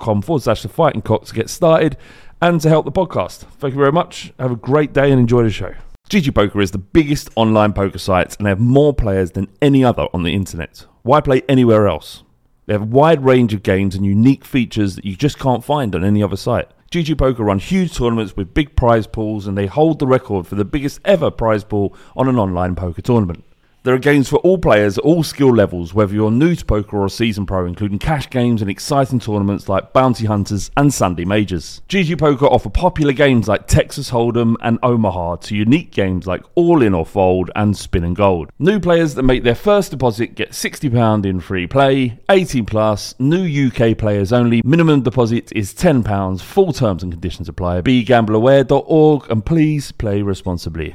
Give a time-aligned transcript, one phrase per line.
[0.00, 1.96] forward slash the fighting cock to get started
[2.40, 3.38] and to help the podcast.
[3.58, 4.32] Thank you very much.
[4.38, 5.74] Have a great day and enjoy the show.
[6.08, 9.84] GG Poker is the biggest online poker site and they have more players than any
[9.84, 10.84] other on the internet.
[11.02, 12.22] Why play anywhere else?
[12.66, 15.94] They have a wide range of games and unique features that you just can't find
[15.94, 16.68] on any other site.
[16.90, 20.56] GG Poker run huge tournaments with big prize pools and they hold the record for
[20.56, 23.44] the biggest ever prize pool on an online poker tournament.
[23.84, 26.98] There are games for all players at all skill levels, whether you're new to poker
[26.98, 31.24] or a seasoned pro, including cash games and exciting tournaments like Bounty Hunters and Sunday
[31.24, 31.82] Majors.
[31.88, 36.80] GG Poker offer popular games like Texas Hold'em and Omaha to unique games like All
[36.80, 38.50] In or Fold and Spin and Gold.
[38.60, 43.66] New players that make their first deposit get £60 in free play, 18 plus, new
[43.66, 47.80] UK players only, minimum deposit is £10, full terms and conditions apply.
[47.80, 50.94] BeGambleAware.org and please play responsibly.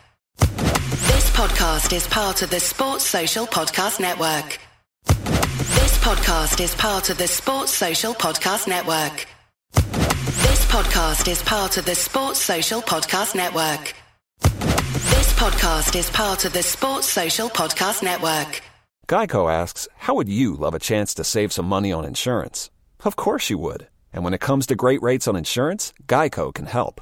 [0.41, 4.59] This podcast is part of the Sports Social Podcast Network.
[5.05, 9.27] This podcast is part of the Sports Social Podcast Network.
[9.73, 13.93] This podcast is part of the Sports Social Podcast Network.
[14.41, 18.61] This podcast is part of the Sports Social Podcast Network.
[19.07, 22.69] Geico asks, How would you love a chance to save some money on insurance?
[23.03, 23.87] Of course you would.
[24.13, 27.01] And when it comes to great rates on insurance, Geico can help.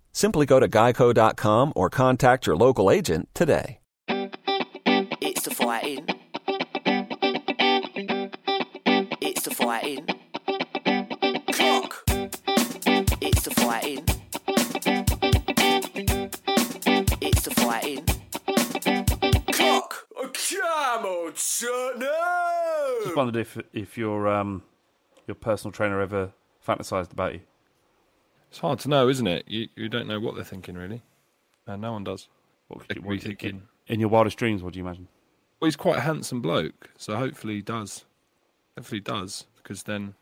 [0.11, 3.79] Simply go to geico.com or contact your local agent today.
[4.07, 6.05] It's the fighting.
[9.21, 10.05] It's the fighting.
[11.53, 12.03] Clock.
[13.21, 14.03] It's the fighting.
[17.21, 18.05] It's the fighting.
[19.53, 20.07] Clock.
[20.51, 21.99] Come on, son.
[21.99, 22.97] No.
[23.03, 24.63] Just wondered if if your um
[25.27, 26.31] your personal trainer ever
[26.65, 27.41] fantasized about you.
[28.51, 29.45] It's hard to know, isn't it?
[29.47, 31.01] You you don't know what they're thinking really,
[31.65, 32.27] and no one does.
[32.67, 33.63] What, could you, what you- thinking.
[33.87, 34.61] in your wildest dreams?
[34.61, 35.07] What do you imagine?
[35.59, 38.03] Well, he's quite a handsome bloke, so hopefully he does.
[38.77, 40.15] Hopefully he does, because then,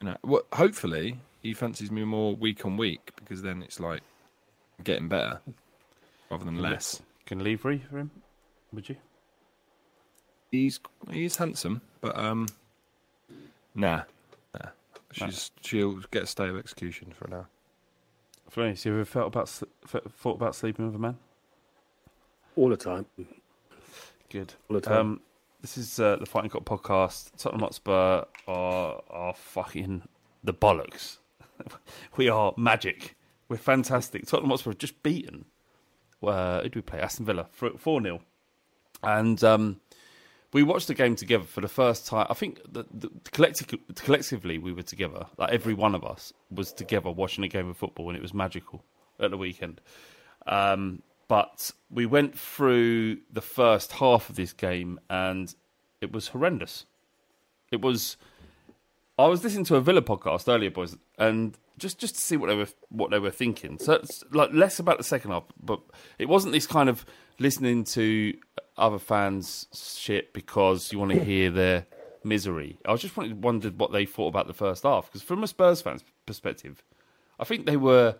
[0.00, 4.00] you know, well, hopefully he fancies me more week on week, because then it's like
[4.84, 5.40] getting better
[6.30, 7.02] rather than less.
[7.26, 8.10] Can leave free for him?
[8.72, 8.96] Would you?
[10.50, 10.80] He's
[11.10, 12.46] he's handsome, but um,
[13.74, 14.02] nah.
[15.12, 17.46] She's she'll get a stay of execution for now.
[18.50, 21.18] Fluence, you ever felt about thought about sleeping with a man?
[22.58, 23.06] all the time.
[24.30, 24.54] Good.
[24.68, 24.98] All the time.
[24.98, 25.20] Um,
[25.60, 27.30] this is uh, the Fighting Cock podcast.
[27.38, 30.02] Tottenham Hotspur are are fucking
[30.42, 31.18] the bollocks.
[32.16, 33.16] we are magic.
[33.48, 34.26] We're fantastic.
[34.26, 35.46] Tottenham Hotspur have just beaten.
[36.22, 37.00] Uh, who do we play?
[37.00, 38.20] Aston Villa four 0
[39.04, 39.80] and um,
[40.52, 42.26] we watched the game together for the first time.
[42.30, 45.26] I think the, the, collectively, collectively we were together.
[45.36, 48.32] Like every one of us was together watching a game of football, and it was
[48.32, 48.82] magical
[49.20, 49.80] at the weekend.
[50.46, 55.54] Um, but we went through the first half of this game, and
[56.00, 56.86] it was horrendous.
[57.70, 58.16] It was.
[59.18, 62.46] I was listening to a Villa podcast earlier, boys, and just just to see what
[62.46, 63.78] they were what they were thinking.
[63.78, 65.80] So it's like less about the second half, but
[66.18, 67.04] it wasn't this kind of
[67.38, 68.34] listening to
[68.78, 71.86] other fans' shit because you want to hear their
[72.24, 72.78] misery.
[72.86, 75.80] I was just wondered, what they thought about the first half because from a Spurs
[75.82, 76.82] fan's perspective,
[77.38, 78.16] I think they were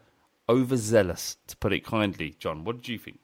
[0.49, 2.35] overzealous, to put it kindly.
[2.39, 3.19] John, what did you think?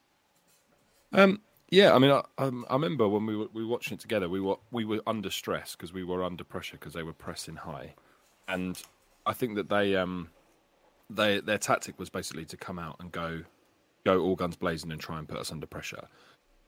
[1.13, 4.29] Um, yeah, I mean, I, I remember when we were, we were watching it together,
[4.29, 7.55] we were we were under stress because we were under pressure because they were pressing
[7.55, 7.95] high,
[8.47, 8.81] and
[9.25, 10.29] I think that they um
[11.09, 13.43] they their tactic was basically to come out and go
[14.05, 16.07] go all guns blazing and try and put us under pressure.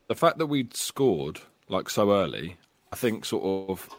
[0.08, 2.58] The fact that we'd scored like so early,
[2.92, 3.90] I think, sort of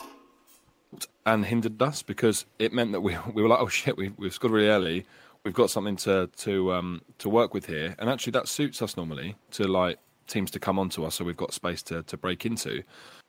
[1.27, 4.33] and hindered us because it meant that we we were like, oh shit, we we've
[4.33, 5.07] scored really early.
[5.45, 8.97] We've got something to to um to work with here, and actually that suits us
[8.97, 12.47] normally to like teams to come onto us, so we've got space to to break
[12.47, 12.83] into.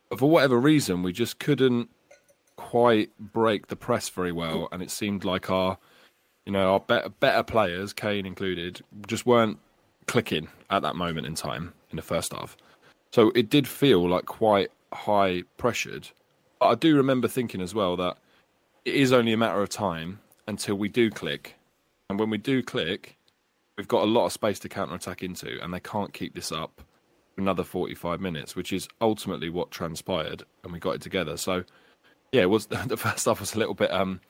[0.10, 1.90] But for whatever reason, we just couldn't
[2.56, 5.78] quite break the press very well, and it seemed like our
[6.46, 9.60] you know our better better players, Kane included, just weren't
[10.08, 12.58] clicking at that moment in time in the first half.
[13.12, 16.10] So it did feel like quite high pressured.
[16.62, 18.18] I do remember thinking as well that
[18.86, 21.56] it is only a matter of time until we do click.
[22.10, 23.18] And when we do click,
[23.78, 26.52] we've got a lot of space to counter attack into, and they can't keep this
[26.52, 26.82] up
[27.38, 31.38] another 45 minutes, which is ultimately what transpired, and we got it together.
[31.38, 31.64] So,
[32.32, 34.22] yeah, it was the first half was a little bit um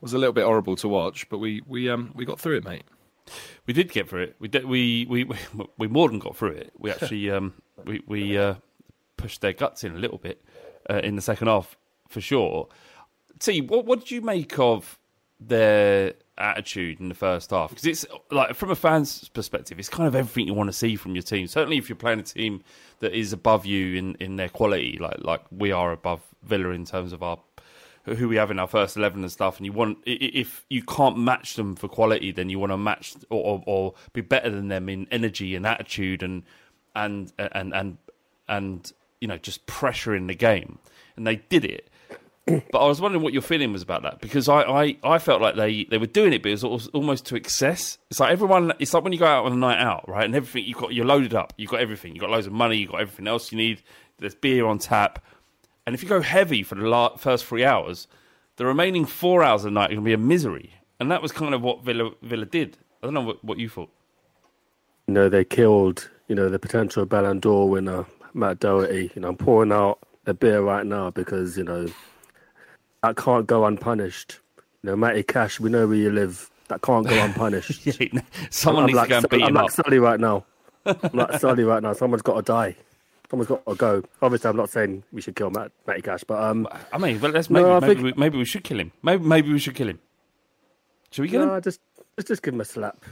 [0.00, 2.64] was a little bit horrible to watch, but we we um we got through it,
[2.64, 2.84] mate.
[3.66, 4.36] We did get through it.
[4.38, 5.24] We did, we, we
[5.78, 6.72] we more than got through it.
[6.78, 7.54] We actually um
[7.84, 8.54] we we uh,
[9.16, 10.44] pushed their guts in a little bit
[10.90, 11.76] uh, in the second half
[12.08, 12.68] for sure.
[13.38, 14.98] T, what what did you make of
[15.40, 17.70] their attitude in the first half?
[17.70, 20.96] Because it's like from a fan's perspective, it's kind of everything you want to see
[20.96, 21.46] from your team.
[21.46, 22.62] Certainly, if you're playing a team
[23.00, 26.84] that is above you in, in their quality, like like we are above Villa in
[26.84, 27.38] terms of our
[28.04, 31.18] who we have in our first eleven and stuff, and you want if you can't
[31.18, 34.68] match them for quality, then you want to match or, or, or be better than
[34.68, 36.42] them in energy and attitude and
[36.94, 37.98] and and and
[38.48, 40.78] and you know just pressure in the game,
[41.16, 41.88] and they did it.
[42.44, 45.40] But I was wondering what your feeling was about that because I, I, I felt
[45.40, 47.98] like they, they were doing it, but it was almost to excess.
[48.10, 48.72] It's like everyone.
[48.80, 50.24] It's like when you go out on a night out, right?
[50.24, 51.52] And everything you have got, you're loaded up.
[51.56, 52.14] You've got everything.
[52.14, 52.78] You've got loads of money.
[52.78, 53.82] You've got everything else you need.
[54.18, 55.24] There's beer on tap,
[55.86, 58.06] and if you go heavy for the la- first three hours,
[58.56, 60.74] the remaining four hours of the night are going to be a misery.
[61.00, 62.78] And that was kind of what Villa Villa did.
[63.02, 63.90] I don't know what, what you thought.
[65.08, 69.10] You know, they killed, you know, the potential Ballon d'Or winner, Matt Doherty.
[69.14, 71.88] You know, I'm pouring out a beer right now because, you know,
[73.02, 74.38] that can't go unpunished.
[74.82, 76.48] You know, Matty Cash, we know where you live.
[76.68, 77.82] That can't go unpunished.
[78.50, 79.70] Someone I'm needs like, to go and beat I'm him like up.
[79.72, 80.44] Sully right now.
[80.86, 81.92] I'm like Sully right now.
[81.94, 82.76] Someone's got to die.
[83.32, 84.02] Someone's got to go.
[84.20, 87.32] Obviously, I'm not saying we should kill Matt, Matty Cash, but um, I mean, but
[87.32, 88.92] let's maybe I maybe, think- we, maybe we should kill him.
[89.02, 90.00] Maybe maybe we should kill him.
[91.10, 91.48] Should we kill him?
[91.48, 91.80] no, just,
[92.16, 93.02] just just give him a slap.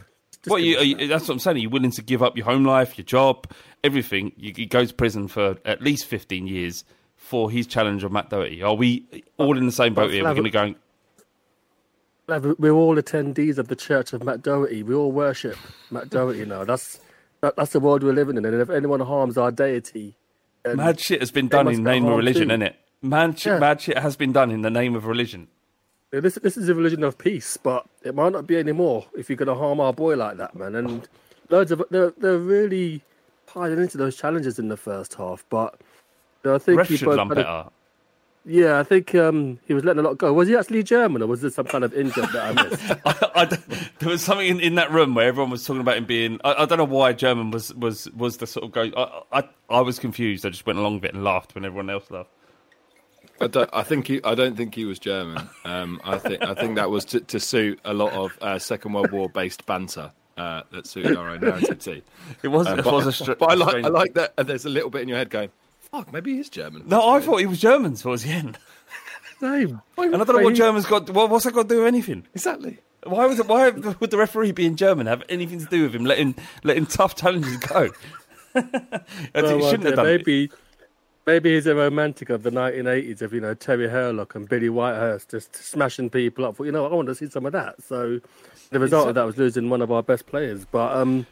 [0.43, 1.57] Just What you, are you, that's what I'm saying.
[1.57, 3.51] Are you willing to give up your home life, your job,
[3.83, 4.31] everything.
[4.37, 6.83] You, he goes to prison for at least 15 years
[7.15, 8.61] for his challenge of Matt Doherty.
[8.61, 10.23] Are we all in the same boat here?
[10.23, 10.75] We're going to go.
[12.27, 14.83] Like, We're all attendees of the Church of Matt Doherty.
[14.83, 15.57] We all worship
[15.89, 16.63] Matt Doherty now.
[16.63, 16.99] That's
[17.41, 18.45] that, that's the world we're living in.
[18.45, 20.15] And if anyone harms our deity,
[20.65, 22.53] Mad shit has been done in the name of religion, too.
[22.53, 22.75] isn't it?
[23.01, 23.59] Mad shit, Yeah.
[23.59, 25.47] mad shit has been done in the name of religion.
[26.11, 29.37] This this is a religion of peace, but it might not be anymore if you're
[29.37, 30.75] going to harm our boy like that, man.
[30.75, 31.07] And
[31.49, 33.01] loads of they're they're really
[33.47, 35.79] piling into those challenges in the first half, but
[36.45, 37.69] I think Ref should both have done kind of- better.
[38.43, 40.33] Yeah, I think um, he was letting a lot go.
[40.33, 43.31] Was he actually German, or was this some kind of injured that I missed?
[43.35, 46.05] I don't- there was something in, in that room where everyone was talking about him
[46.05, 46.39] being.
[46.43, 48.89] I, I don't know why German was was was the sort of go.
[49.31, 50.43] I, I I was confused.
[50.45, 52.31] I just went along with it and laughed when everyone else laughed.
[53.39, 54.23] I, don't, I think he.
[54.23, 55.47] I don't think he was German.
[55.63, 56.41] Um, I think.
[56.43, 59.65] I think that was to, to suit a lot of uh, Second World War based
[59.67, 62.03] banter uh, that suited our own narrative.
[62.43, 63.85] It was Um, it but, was a str- but I like.
[63.85, 64.33] I like that.
[64.37, 65.49] And there's a little bit in your head going,
[65.91, 68.57] "Fuck, maybe he's German." No, I thought he was German towards the end,
[69.39, 69.81] Same.
[69.97, 71.09] and I don't know what German's got.
[71.09, 72.25] What, what's that got to do with anything?
[72.33, 72.79] exactly.
[73.03, 73.47] Why was it?
[73.47, 77.15] Why would the referee being German have anything to do with him letting letting tough
[77.15, 77.89] challenges go?
[78.55, 78.83] I think
[79.33, 80.17] Well, he well, shouldn't have yeah, done it.
[80.27, 80.51] maybe,
[81.25, 85.31] maybe he's a romantic of the 1980s of you know Terry Hurlock and Billy Whitehurst
[85.31, 86.57] just smashing people up.
[86.57, 87.81] For you know, I want to see some of that.
[87.81, 88.19] So
[88.69, 90.65] the result of that was losing one of our best players.
[90.65, 91.25] But um,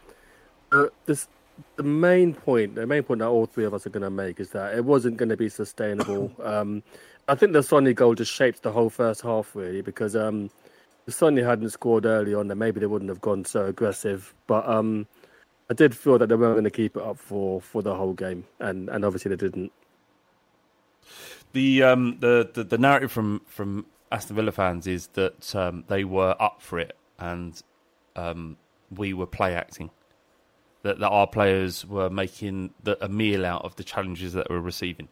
[0.72, 1.28] uh, this
[1.76, 4.40] the main point, the main point that all three of us are going to make
[4.40, 6.32] is that it wasn't going to be sustainable.
[6.44, 6.84] um,
[7.28, 10.50] I think the Sonny goal just shaped the whole first half really because um,
[11.08, 14.34] if Sonny hadn't scored early on, then maybe they wouldn't have gone so aggressive.
[14.48, 15.08] But um,
[15.70, 18.14] I did feel that they weren't going to keep it up for, for the whole
[18.14, 19.72] game, and, and obviously they didn't.
[21.54, 26.04] the um the, the the narrative from from Aston Villa fans is that um, they
[26.04, 27.62] were up for it and
[28.16, 28.58] um,
[28.90, 29.92] we were play acting.
[30.84, 34.54] That, that our players were making the, a meal out of the challenges that they
[34.54, 35.10] were receiving,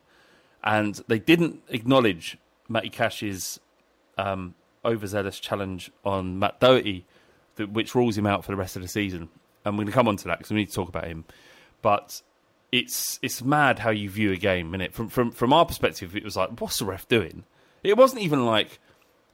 [0.64, 2.38] and they didn't acknowledge
[2.70, 3.60] Matty Cash's
[4.18, 4.56] um,
[4.86, 7.06] overzealous challenge on Matt Doherty,
[7.56, 9.30] that, which rules him out for the rest of the season.
[9.66, 11.26] And we're going to come on to that because we need to talk about him.
[11.82, 12.22] But
[12.72, 14.94] it's it's mad how you view a game, is?
[14.94, 17.44] From from from our perspective, it was like, what's the ref doing?
[17.84, 18.80] It wasn't even like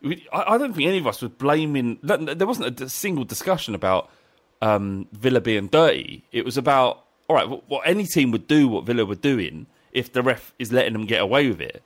[0.04, 2.00] I, I don't think any of us was blaming.
[2.02, 4.10] There wasn't a single discussion about
[4.64, 6.24] um, Villa being dirty.
[6.32, 7.48] It was about all right.
[7.48, 10.94] What, what any team would do, what Villa were doing, if the ref is letting
[10.94, 11.84] them get away with it.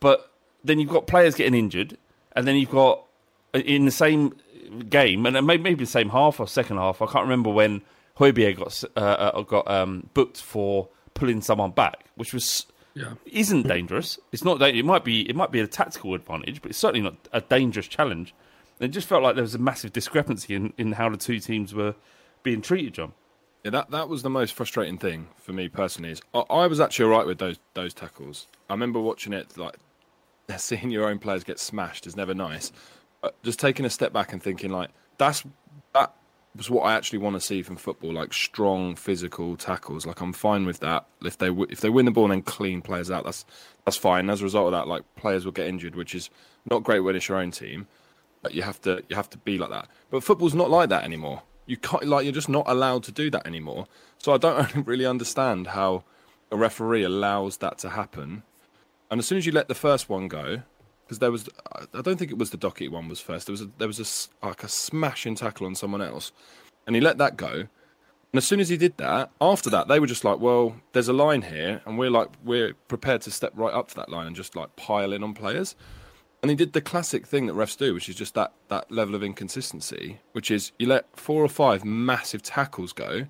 [0.00, 0.30] But
[0.64, 1.98] then you've got players getting injured,
[2.32, 3.04] and then you've got
[3.52, 4.34] in the same
[4.88, 7.02] game, and maybe, maybe the same half or second half.
[7.02, 7.82] I can't remember when
[8.18, 13.14] Højbjerg got uh, uh, got um, booked for pulling someone back, which was yeah.
[13.26, 14.18] isn't dangerous.
[14.32, 14.60] It's not.
[14.62, 15.28] It might be.
[15.28, 18.34] It might be a tactical advantage, but it's certainly not a dangerous challenge.
[18.84, 21.74] It just felt like there was a massive discrepancy in, in how the two teams
[21.74, 21.94] were
[22.42, 23.12] being treated, John.
[23.64, 26.10] Yeah, that that was the most frustrating thing for me personally.
[26.10, 28.46] Is I, I was actually alright with those those tackles.
[28.68, 29.76] I remember watching it like
[30.58, 32.72] seeing your own players get smashed is never nice.
[33.22, 35.44] But just taking a step back and thinking like that's
[35.94, 36.14] that
[36.56, 40.06] was what I actually want to see from football, like strong physical tackles.
[40.06, 41.06] Like I'm fine with that.
[41.24, 43.44] If they if they win the ball and then clean players out, that's
[43.84, 44.28] that's fine.
[44.28, 46.28] As a result of that, like players will get injured, which is
[46.70, 47.86] not great when it's your own team.
[48.52, 49.88] You have to you have to be like that.
[50.10, 51.42] But football's not like that anymore.
[51.66, 53.86] You can't like you're just not allowed to do that anymore.
[54.18, 56.04] So I don't really understand how
[56.50, 58.42] a referee allows that to happen.
[59.10, 60.62] And as soon as you let the first one go,
[61.04, 61.48] because there was
[61.92, 63.46] I don't think it was the Dockett one was first.
[63.46, 64.00] There was a, there was
[64.42, 66.32] a like a smashing tackle on someone else,
[66.86, 67.68] and he let that go.
[68.32, 71.08] And as soon as he did that, after that, they were just like, "Well, there's
[71.08, 74.26] a line here, and we're like, we're prepared to step right up to that line
[74.26, 75.76] and just like pile in on players."
[76.44, 79.14] And he did the classic thing that refs do, which is just that that level
[79.14, 83.28] of inconsistency, which is you let four or five massive tackles go,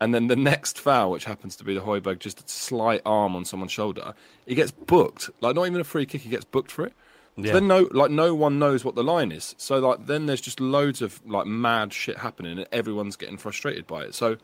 [0.00, 3.36] and then the next foul, which happens to be the Højbjerg, just a slight arm
[3.36, 4.12] on someone's shoulder,
[4.44, 5.30] he gets booked.
[5.40, 6.94] Like not even a free kick, he gets booked for it.
[7.36, 9.54] So then no, like no one knows what the line is.
[9.56, 13.86] So like then there's just loads of like mad shit happening, and everyone's getting frustrated
[13.86, 14.16] by it.
[14.16, 14.36] So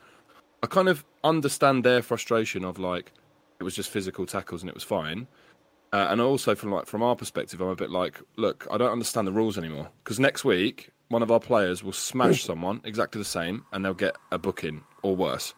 [0.62, 3.10] I kind of understand their frustration of like
[3.58, 5.26] it was just physical tackles and it was fine.
[5.94, 8.90] Uh, and also from like from our perspective, I'm a bit like, look, I don't
[8.90, 13.20] understand the rules anymore because next week one of our players will smash someone exactly
[13.20, 15.54] the same, and they'll get a booking or worse.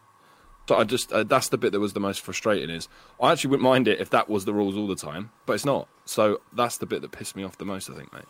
[0.68, 2.68] So I just uh, that's the bit that was the most frustrating.
[2.68, 2.86] Is
[3.18, 5.64] I actually wouldn't mind it if that was the rules all the time, but it's
[5.64, 5.88] not.
[6.04, 7.88] So that's the bit that pissed me off the most.
[7.88, 8.24] I think, mate.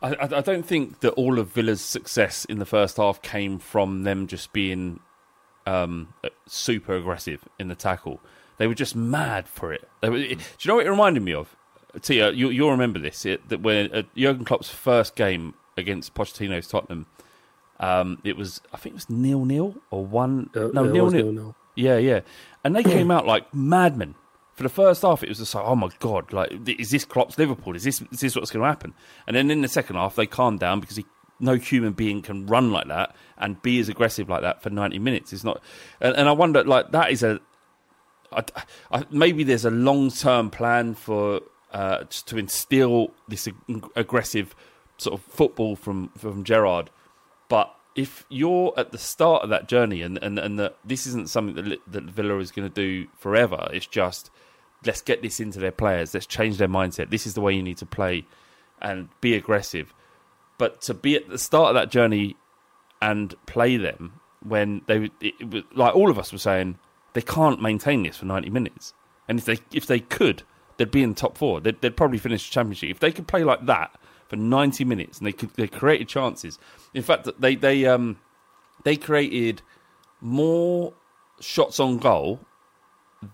[0.00, 4.04] I, I don't think that all of Villa's success in the first half came from
[4.04, 5.00] them just being
[5.66, 6.14] um,
[6.46, 8.22] super aggressive in the tackle.
[8.60, 9.88] They were just mad for it.
[10.02, 10.36] They were, do you
[10.66, 11.56] know what it reminded me of?
[12.02, 13.24] Tia, you, you'll remember this.
[13.24, 17.06] It, that when uh, Jurgen Klopp's first game against Pochettino's Tottenham,
[17.80, 21.10] um, it was I think it was nil nil or one Uh, no it nil
[21.10, 21.56] nil.
[21.74, 22.20] Yeah, yeah.
[22.62, 24.14] And they came out like madmen.
[24.56, 27.38] For the first half, it was just like, oh my god, like is this Klopp's
[27.38, 27.74] Liverpool?
[27.74, 28.92] Is this is this what's going to happen?
[29.26, 31.06] And then in the second half, they calmed down because he,
[31.38, 34.98] no human being can run like that and be as aggressive like that for ninety
[34.98, 35.32] minutes.
[35.32, 35.62] It's not,
[35.98, 37.40] and, and I wonder, like that is a,
[38.32, 38.44] I,
[38.92, 41.40] I, maybe there's a long term plan for
[41.72, 44.54] uh, to instill this ag- aggressive
[44.98, 46.90] sort of football from from Gerrard,
[47.48, 51.56] but if you're at the start of that journey and and, and this isn't something
[51.56, 54.30] that, that Villa is going to do forever, it's just
[54.84, 57.10] let's get this into their players, let's change their mindset.
[57.10, 58.24] This is the way you need to play
[58.80, 59.92] and be aggressive.
[60.58, 62.36] But to be at the start of that journey
[63.00, 66.78] and play them when they it, like all of us were saying
[67.12, 68.94] they can't maintain this for 90 minutes.
[69.28, 70.42] And if they if they could,
[70.76, 71.60] they'd be in the top 4.
[71.60, 72.90] They'd, they'd probably finish the championship.
[72.90, 73.94] If they could play like that
[74.28, 76.58] for 90 minutes and they could they created chances.
[76.94, 78.18] In fact, they they um
[78.84, 79.62] they created
[80.20, 80.92] more
[81.40, 82.40] shots on goal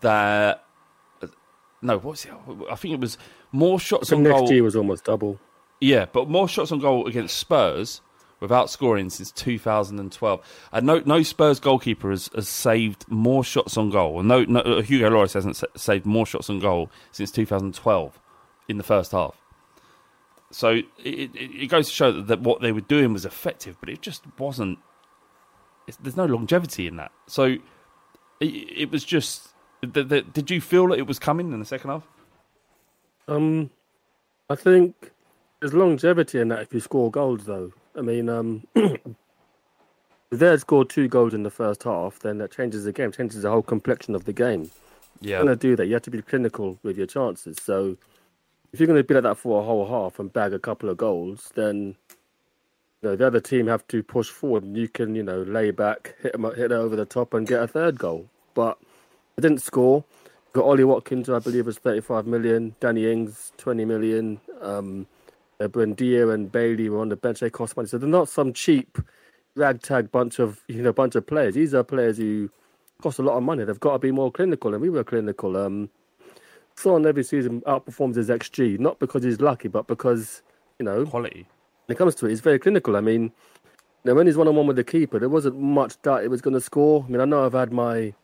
[0.00, 0.64] that
[1.83, 2.33] no, what's it?
[2.71, 3.18] I think it was
[3.52, 4.52] more shots on next goal.
[4.52, 5.38] year was almost double.
[5.80, 8.00] Yeah, but more shots on goal against Spurs
[8.46, 10.68] without scoring since 2012.
[10.72, 14.22] And no, no Spurs goalkeeper has, has saved more shots on goal.
[14.22, 18.20] No, no uh, Hugo Lloris hasn't sa- saved more shots on goal since 2012
[18.68, 19.36] in the first half.
[20.50, 23.76] So it, it, it goes to show that, that what they were doing was effective,
[23.80, 24.78] but it just wasn't.
[26.00, 27.12] There's no longevity in that.
[27.26, 27.56] So
[28.40, 29.48] it, it was just.
[29.82, 32.08] The, the, did you feel that it was coming in the second half?
[33.28, 33.70] Um,
[34.48, 35.12] I think
[35.60, 37.72] there's longevity in that if you score goals, though.
[37.96, 39.00] I mean, um, if
[40.30, 43.42] they had scored two goals in the first half, then that changes the game, changes
[43.42, 44.70] the whole complexion of the game.
[45.20, 45.36] Yeah.
[45.36, 45.86] You're going to do that.
[45.86, 47.58] You have to be clinical with your chances.
[47.62, 47.96] So
[48.72, 50.90] if you're going to be like that for a whole half and bag a couple
[50.90, 51.96] of goals, then
[53.02, 54.64] you know, the other team have to push forward.
[54.64, 57.46] And you can, you know, lay back, hit them, hit it over the top, and
[57.46, 58.28] get a third goal.
[58.54, 58.78] But
[59.36, 60.04] they didn't score.
[60.52, 62.74] Got Ollie Watkins, who I believe was 35 million.
[62.80, 64.40] Danny Ings, 20 million.
[64.60, 65.06] Um,
[65.60, 67.40] uh, and Bailey were on the bench.
[67.40, 68.99] They cost money, so they're not some cheap
[69.54, 71.54] ragtag bunch of you know bunch of players.
[71.54, 72.50] These are players who
[73.02, 73.64] cost a lot of money.
[73.64, 75.56] They've got to be more clinical, and we were clinical.
[75.56, 75.90] Um,
[76.75, 80.42] Son every season outperforms his xG, not because he's lucky, but because
[80.78, 81.47] you know Quality.
[81.86, 82.97] when it comes to it, he's very clinical.
[82.97, 83.32] I mean,
[84.06, 86.40] know, when he's one on one with the keeper, there wasn't much doubt he was
[86.40, 87.04] going to score.
[87.06, 88.14] I mean, I know I've had my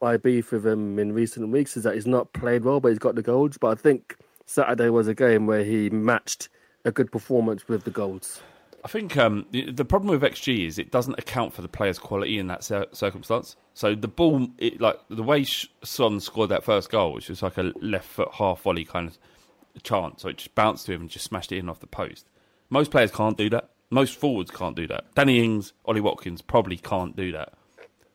[0.00, 2.98] my beef with him in recent weeks is that he's not played well, but he's
[2.98, 3.56] got the goals.
[3.58, 6.48] But I think Saturday was a game where he matched
[6.86, 8.40] a good performance with the goals.
[8.84, 11.98] I think um, the the problem with XG is it doesn't account for the player's
[11.98, 13.56] quality in that cir- circumstance.
[13.74, 15.44] So the ball, it, like the way
[15.82, 19.82] Son scored that first goal, which was like a left foot half volley kind of
[19.82, 22.28] chance, so it just bounced to him and just smashed it in off the post.
[22.70, 23.70] Most players can't do that.
[23.90, 25.12] Most forwards can't do that.
[25.14, 27.54] Danny Ings, Ollie Watkins probably can't do that.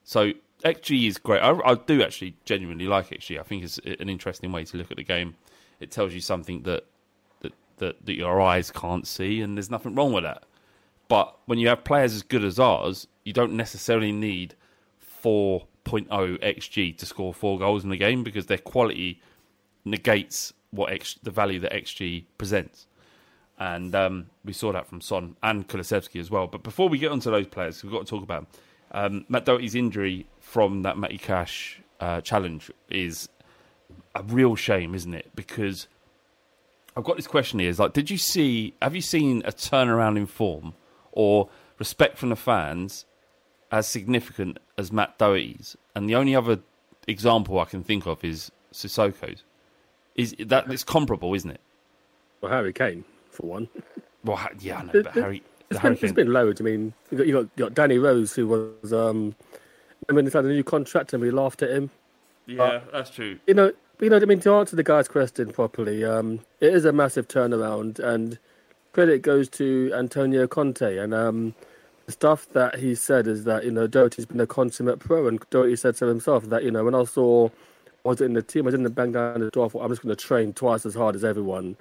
[0.06, 0.32] So
[0.64, 1.40] XG is great.
[1.40, 3.40] I, I do actually genuinely like XG.
[3.40, 5.36] I think it's an interesting way to look at the game.
[5.82, 6.86] It tells you something that
[7.82, 10.44] that that, your eyes can't see, and there's nothing wrong with that.
[11.10, 14.56] But when you have players as good as ours, you don't necessarily need
[15.22, 19.22] 4.0 xg to score four goals in the game because their quality
[19.84, 22.88] negates what X, the value that xg presents.
[23.60, 26.48] And um, we saw that from Son and Kulusevski as well.
[26.48, 28.48] But before we get onto those players, we've got to talk about
[28.92, 33.30] um, Matt Doherty's injury from that Matty Cash uh, challenge is
[34.16, 35.30] a real shame, isn't it?
[35.36, 35.88] Because
[36.96, 38.74] I've got this question here: is like, did you see?
[38.82, 40.74] Have you seen a turnaround in form
[41.12, 41.50] or
[41.80, 43.06] respect from the fans
[43.72, 45.78] as significant as Matt Doherty's?
[45.96, 46.60] And the only other
[47.08, 49.44] example I can think of is Sissoko's.
[50.16, 51.62] Is that it's comparable, isn't it?
[52.42, 53.70] Well, Harry Kane for one.
[54.26, 56.60] Well, yeah, I know, but there- Harry, It's Harry been, it's Kane- been loads.
[56.60, 59.36] I mean, you got, you got, you got Danny Rose, who was, um,
[60.10, 61.90] I mean, he's had a new contract and we laughed at him.
[62.46, 63.40] yeah, that's true.
[63.48, 66.86] You know, you know, I mean, to answer the guy's question properly, um, it is
[66.86, 68.40] a massive turnaround, and
[68.94, 70.98] credit goes to Antonio Conte.
[70.98, 71.54] And um,
[72.08, 75.40] the stuff that he said is that you know Doherty's been a consummate pro, and
[75.52, 77.50] Doherty said so himself that you know when I saw
[78.04, 79.68] I was in the team, I didn't bang down the door.
[79.68, 81.78] I thought I'm just going to train twice as hard as everyone,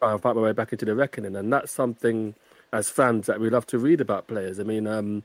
[0.00, 2.34] and fight my way back into the reckoning, and that's something
[2.72, 4.58] as fans that we love to read about players.
[4.58, 4.86] I mean.
[4.86, 5.24] Um,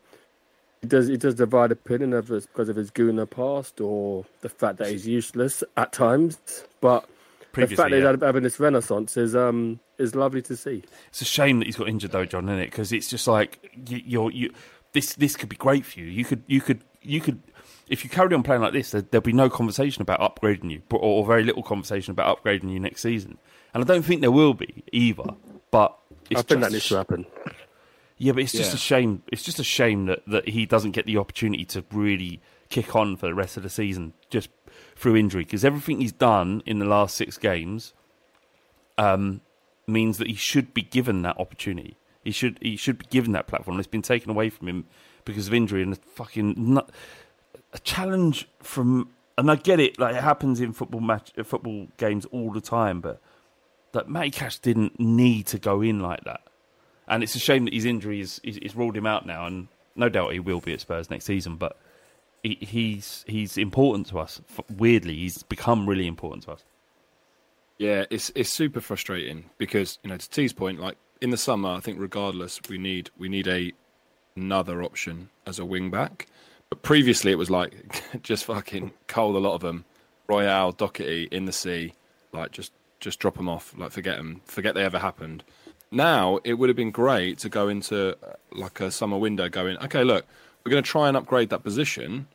[0.82, 4.50] he does he does divide opinion of it's because of his Gooner past or the
[4.50, 6.38] fact that he's useless at times.
[6.82, 7.08] But
[7.40, 8.12] the Previously, fact that yeah.
[8.12, 10.84] he's having this renaissance is um is lovely to see.
[11.10, 12.72] It's a shame that he's got injured though, John, isn't it?
[12.72, 14.54] Because it's just like you, you're you.
[14.94, 16.06] This this could be great for you.
[16.06, 17.42] You could you could you could
[17.88, 20.82] if you carried on playing like this, there, there'll be no conversation about upgrading you,
[20.92, 23.38] or, or very little conversation about upgrading you next season.
[23.74, 25.24] And I don't think there will be either.
[25.72, 25.98] But
[26.30, 27.26] it's I think that needs to happen.
[28.18, 28.76] Yeah, but it's just Yeah.
[28.76, 29.24] a shame.
[29.32, 33.16] It's just a shame that, that he doesn't get the opportunity to really kick on
[33.16, 34.50] for the rest of the season just
[34.96, 37.94] through injury because everything he's done in the last six games
[38.98, 39.42] um,
[39.88, 41.98] means that he should be given that opportunity.
[42.24, 43.78] He should he should be given that platform.
[43.78, 44.86] It's been taken away from him
[45.26, 46.90] because of injury and a fucking nut,
[47.74, 49.10] a challenge from.
[49.38, 53.02] And I get it, like it happens in football match, football games all the time.
[53.02, 53.22] But
[53.92, 56.42] that Matty Cash didn't need to go in like that,
[57.08, 59.46] and it's a shame that his injury is, is, ruled him out now.
[59.46, 61.56] And no doubt he will be at Spurs next season.
[61.56, 61.78] But
[62.44, 64.42] he, he's he's important to us.
[64.76, 66.64] Weirdly, he's become really important to us.
[67.78, 71.70] Yeah, it's it's super frustrating because you know to T's point, like in the summer,
[71.70, 73.72] I think regardless, we need we need a
[74.36, 76.28] another option as a wing back.
[76.70, 79.86] But previously, it was like just fucking coal a lot of them.
[80.28, 81.94] Royal, Doherty in the sea,
[82.32, 85.44] like just just drop them off, like forget them, forget they ever happened.
[85.96, 89.78] Now it would have been great to go into uh, like a summer window, going
[89.78, 90.26] okay, look,
[90.66, 92.28] we're going to try and upgrade that position.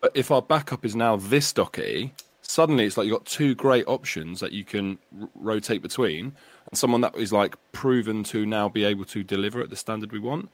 [0.00, 3.86] But if our backup is now this Doherty, suddenly it's like you've got two great
[3.86, 6.34] options that you can r- rotate between,
[6.68, 10.10] and someone that is like proven to now be able to deliver at the standard
[10.10, 10.50] we want.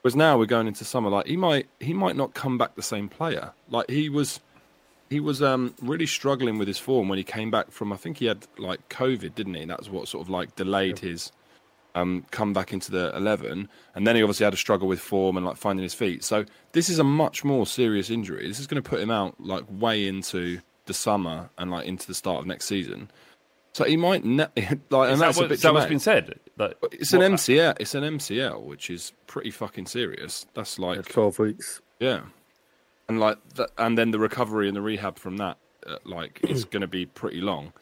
[0.00, 2.82] Whereas now we're going into summer, like he might he might not come back the
[2.82, 3.52] same player.
[3.70, 4.40] Like he was
[5.08, 7.92] he was um, really struggling with his form when he came back from.
[7.92, 9.64] I think he had like COVID, didn't he?
[9.66, 11.30] That's what sort of like delayed his
[11.94, 13.68] um, come back into the eleven.
[13.94, 16.24] And then he obviously had a struggle with form and like finding his feet.
[16.24, 18.46] So this is a much more serious injury.
[18.48, 22.06] This is going to put him out like way into the summer and like into
[22.06, 23.10] the start of next season.
[23.74, 25.88] So he might ne- like, and Is that, that's what, a bit that what's dramatic.
[25.88, 26.38] been said?
[26.58, 27.76] That- It's an what- MCL.
[27.80, 30.44] It's an MCL, which is pretty fucking serious.
[30.54, 31.80] That's like Yeah, Twelve weeks.
[32.00, 32.20] yeah,
[33.08, 36.64] and like that, and then the recovery and the rehab from that, uh, like, is
[36.66, 37.72] going to be pretty long.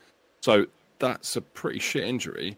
[0.42, 0.66] So
[1.00, 2.56] that's a pretty shit injury.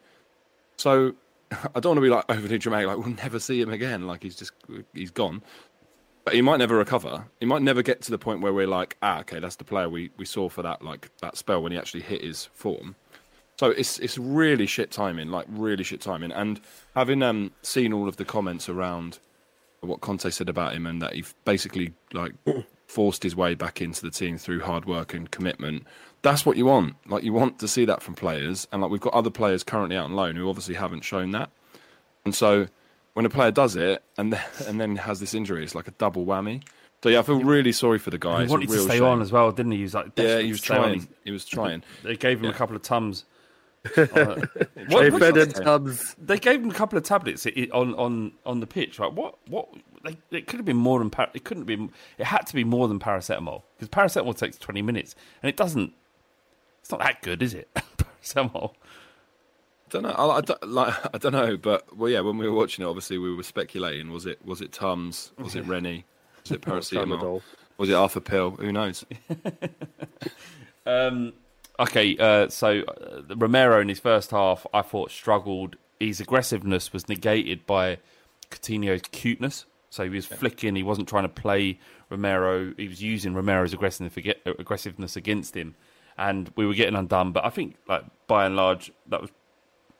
[0.77, 1.15] So
[1.75, 2.89] I don't want to be like overly dramatic.
[2.89, 4.07] Like we'll never see him again.
[4.07, 4.53] Like he's just
[4.95, 5.43] he's gone.
[6.25, 7.25] But he might never recover.
[7.41, 9.89] He might never get to the point where we're like, ah, okay, that's the player
[9.89, 12.95] we, we saw for that like that spell when he actually hit his form.
[13.59, 16.33] So it's it's really shit timing, like really shit timing.
[16.33, 16.61] And
[16.95, 19.19] having um seen all of the comments around
[19.81, 22.33] what Conte said about him and that he basically like
[22.87, 25.85] forced his way back into the team through hard work and commitment.
[26.23, 26.95] That's what you want.
[27.07, 29.97] Like you want to see that from players, and like we've got other players currently
[29.97, 31.51] out on loan who obviously haven't shown that.
[32.25, 32.69] And so
[33.15, 35.93] when a player does it and then, and then has this injury, it's like a
[35.93, 36.63] double whammy.
[37.03, 38.37] So yeah, I feel really sorry for the guy.
[38.39, 39.05] He It's a wanted to stay shame.
[39.05, 39.79] on as well, didn't he?
[39.79, 41.09] He was like, Yeah, he was to stay trying.
[41.25, 41.83] He was trying.
[42.05, 43.25] They gave him a couple of tums.
[43.97, 44.49] They what-
[45.13, 46.15] fed what- him tubs.
[46.17, 49.01] they gave him a couple of tablets on on on the pitch.
[49.01, 49.13] Right?
[49.13, 49.69] What what?
[50.05, 51.89] They, it could have been more than par- it couldn't be.
[52.19, 55.93] It had to be more than paracetamol because paracetamol takes twenty minutes and it doesn't.
[56.83, 57.69] It's not that good, is it?
[57.75, 58.75] paracetamol.
[59.91, 60.11] don't know.
[60.11, 62.21] I, I don't, like, I don't know, but well, yeah.
[62.21, 64.11] When we were watching it, obviously we were speculating.
[64.13, 65.33] Was it was it Tums?
[65.39, 66.05] Was it Rennie?
[66.43, 67.43] Was it paracetamol?
[67.79, 68.51] Was it Arthur Pill?
[68.53, 69.05] Who knows?
[70.87, 71.33] Um,
[71.79, 75.77] okay, uh, so uh, Romero in his first half, I thought struggled.
[76.01, 77.99] His aggressiveness was negated by
[78.51, 79.67] Coutinho's cuteness.
[79.91, 80.75] So he was flicking.
[80.75, 82.73] He wasn't trying to play Romero.
[82.77, 85.75] He was using Romero's aggressiveness against him,
[86.19, 87.33] and we were getting undone.
[87.33, 89.31] But I think, like by and large, that was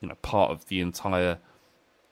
[0.01, 1.39] you know part of the entire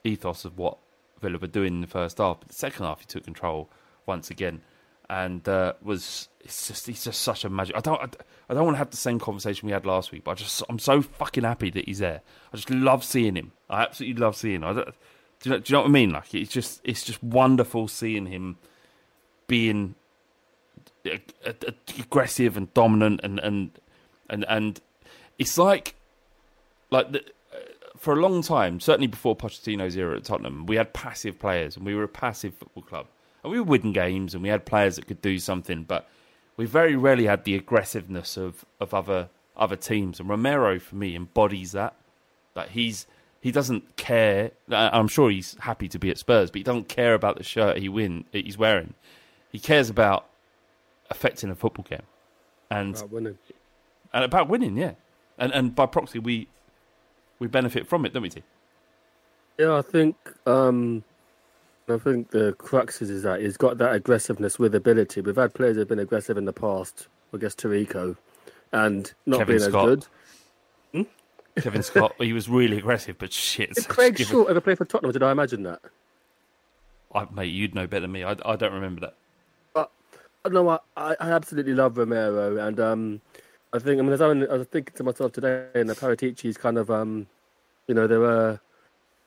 [0.03, 0.77] ethos of what
[1.19, 2.39] Villa were doing in the first half.
[2.39, 3.69] But the second half, he took control
[4.05, 4.61] once again,
[5.09, 7.75] and uh, was it's just he's just such a magic.
[7.75, 8.09] I don't I,
[8.49, 10.63] I don't want to have the same conversation we had last week, but I just
[10.69, 12.21] I'm so fucking happy that he's there.
[12.53, 13.51] I just love seeing him.
[13.69, 14.63] I absolutely love seeing.
[14.63, 14.75] Him.
[14.75, 16.11] Do you know, do you know what I mean?
[16.11, 18.57] Like it's just it's just wonderful seeing him
[19.47, 19.95] being
[21.05, 23.71] uh, uh, aggressive and dominant and and
[24.31, 24.81] and and
[25.37, 25.95] it's like
[26.89, 27.23] like the,
[28.01, 31.85] for a long time, certainly before Pochettino's era at Tottenham, we had passive players and
[31.85, 33.05] we were a passive football club.
[33.43, 36.09] And we were winning games and we had players that could do something, but
[36.57, 40.19] we very rarely had the aggressiveness of, of other other teams.
[40.19, 41.95] And Romero, for me, embodies that.
[42.55, 43.05] That he's
[43.39, 44.51] he doesn't care.
[44.71, 47.77] I'm sure he's happy to be at Spurs, but he doesn't care about the shirt
[47.77, 48.95] he win he's wearing.
[49.51, 50.25] He cares about
[51.09, 52.05] affecting a football game,
[52.69, 52.95] and.
[54.13, 54.93] And about winning, yeah.
[55.37, 56.47] And and by proxy, we
[57.39, 58.29] we benefit from it, don't we?
[58.29, 58.43] T?
[59.57, 61.03] Yeah, I think um,
[61.89, 65.21] I think the crux is, is that he's got that aggressiveness with ability.
[65.21, 67.07] We've had players who've been aggressive in the past.
[67.33, 68.17] I guess Taricco,
[68.73, 69.89] and not Kevin being Scott.
[69.89, 70.07] as good.
[71.61, 73.73] Kevin Scott, he was really aggressive, but shit.
[73.73, 75.11] Did Craig Given- Short ever play for Tottenham?
[75.11, 75.79] Did I imagine that?
[77.13, 78.23] I, mate, you'd know better than me.
[78.23, 79.15] I, I don't remember that.
[80.49, 83.21] No, I, I I absolutely love Romero, and um,
[83.73, 86.77] I think I mean, as I, was thinking to myself today, and the Paratici's kind
[86.77, 87.27] of um,
[87.87, 88.59] you know, there were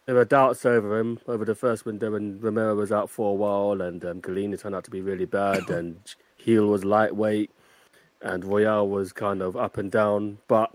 [0.07, 3.35] there were doubts over him over the first window, and Romero was out for a
[3.35, 5.99] while, and um, Gollini turned out to be really bad, and
[6.45, 7.51] Gil was lightweight,
[8.21, 10.39] and Royal was kind of up and down.
[10.47, 10.75] But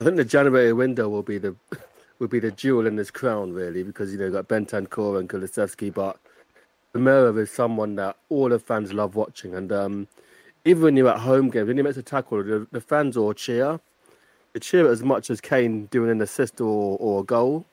[0.00, 1.56] I think the January window will be the
[2.18, 5.30] will be the jewel in this crown, really, because you know you've got Bentancur and
[5.30, 6.18] Kulusevski, but
[6.92, 10.08] Romero is someone that all the fans love watching, and um,
[10.64, 13.32] even when you're at home games, when he makes a tackle, the, the fans all
[13.34, 13.80] cheer.
[14.52, 17.66] They cheer as much as Kane doing an assist or, or a goal.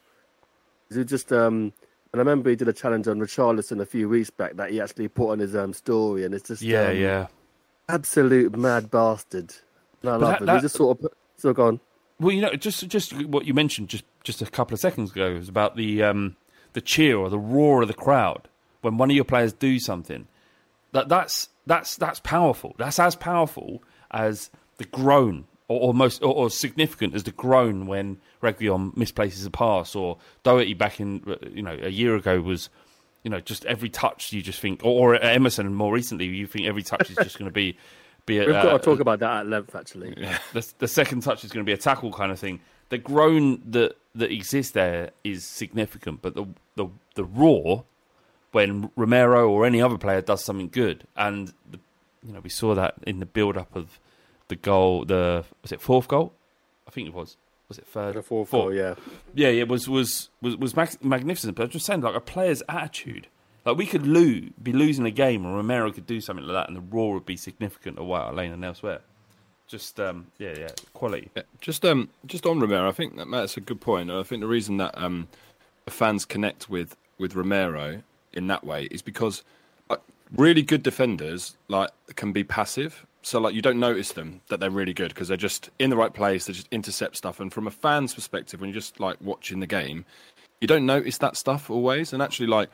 [0.90, 1.72] It just um,
[2.12, 4.82] and I remember he did a challenge on Richarlison a few weeks back that he
[4.82, 7.28] actually put on his um, story, and it's just Yeah, um, yeah.
[7.88, 9.54] absolute mad bastard.
[10.02, 10.46] And I love that- him.
[10.48, 11.80] that- He just sort of still gone.
[12.20, 15.34] Well, you know, just just what you mentioned just just a couple of seconds ago
[15.36, 16.36] was about the um,
[16.74, 18.48] the cheer or the roar of the crowd
[18.82, 20.28] when one of your players do something.
[20.92, 22.76] That that's that's that's powerful.
[22.78, 27.86] That's as powerful as the groan, or, or most or, or significant as the groan
[27.86, 32.70] when Reguilon misplaces a pass, or Doherty back in you know a year ago was.
[33.24, 36.66] You know, just every touch you just think, or, or Emerson more recently, you think
[36.66, 37.78] every touch is just going to be,
[38.26, 40.16] be a, We've got uh, to talk about that at length, actually.
[40.54, 42.62] the, the second touch is going to be a tackle kind of thing.
[42.90, 47.84] The groan that that exists there is significant, but the the the raw
[48.52, 51.80] when Romero or any other player does something good, and the,
[52.26, 54.00] you know we saw that in the build up of
[54.48, 55.06] the goal.
[55.06, 56.34] The was it fourth goal?
[56.88, 57.38] I think it was.
[57.70, 58.16] Was it third?
[58.16, 58.64] The fourth Fourth.
[58.66, 58.96] goal, yeah.
[59.34, 61.56] Yeah, yeah, it was was was was mag- magnificent.
[61.56, 63.28] But I'm just saying, like a player's attitude.
[63.64, 66.68] Like we could lose, be losing a game, and Romero could do something like that,
[66.68, 69.02] and the roar would be significant at White Hart Lane and elsewhere.
[69.68, 71.30] Just um, yeah, yeah, quality.
[71.38, 74.12] Yeah, just um, just on Romero, I think that that's a good point.
[74.12, 75.30] I think the reason that um,
[75.88, 78.02] fans connect with with Romero
[78.34, 79.44] in that way is because
[79.90, 80.02] like,
[80.36, 83.06] really good defenders like can be passive.
[83.24, 85.98] So like you don't notice them that they're really good because they're just in the
[85.98, 86.46] right place.
[86.46, 87.40] They just intercept stuff.
[87.40, 90.06] And from a fan's perspective, when you're just like watching the game,
[90.60, 92.14] you don't notice that stuff always.
[92.14, 92.70] And actually, like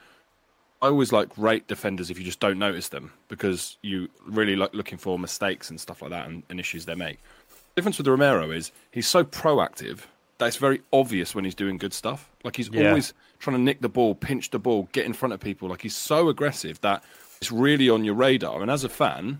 [0.82, 4.74] I always like rate defenders if you just don't notice them because you really like
[4.74, 7.17] looking for mistakes and stuff like that and, and issues they make.
[7.50, 10.02] The difference with Romero is he's so proactive
[10.39, 12.30] that it's very obvious when he's doing good stuff.
[12.43, 12.89] Like he's Yeah.
[12.89, 15.69] always trying to nick the ball, pinch the ball, get in front of people.
[15.69, 17.04] Like he's so aggressive that
[17.41, 18.62] it's really on your radar.
[18.62, 19.39] And as a fan,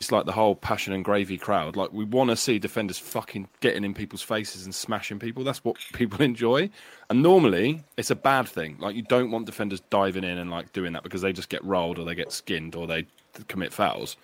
[0.00, 1.76] it's like the whole passion and gravy crowd.
[1.76, 5.44] Like we want to see defenders fucking getting in people's faces and smashing people.
[5.44, 6.70] That's what people enjoy.
[7.08, 8.76] And normally it's a bad thing.
[8.80, 11.64] Like you don't want defenders diving in and like doing that because they just get
[11.64, 13.06] rolled or they get skinned or they
[13.48, 14.16] commit fouls.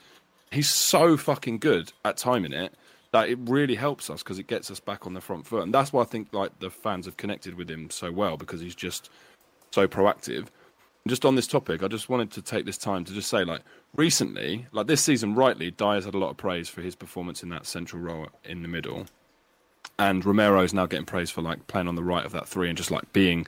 [0.51, 2.73] He's so fucking good at timing it
[3.13, 5.63] that it really helps us because it gets us back on the front foot.
[5.63, 8.61] And that's why I think like the fans have connected with him so well because
[8.61, 9.11] he's just
[9.71, 10.49] so proactive.
[11.05, 13.45] And just on this topic, I just wanted to take this time to just say,
[13.45, 13.63] like,
[13.95, 17.49] recently, like this season, rightly, Dier's had a lot of praise for his performance in
[17.51, 19.07] that central role in the middle,
[19.99, 22.69] and Romero is now getting praise for like playing on the right of that three
[22.69, 23.47] and just like being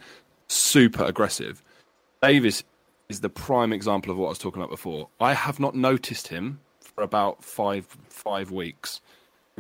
[0.48, 1.62] super aggressive.
[2.22, 2.64] Davies
[3.08, 5.08] is the prime example of what I was talking about before.
[5.20, 9.00] I have not noticed him for about five five weeks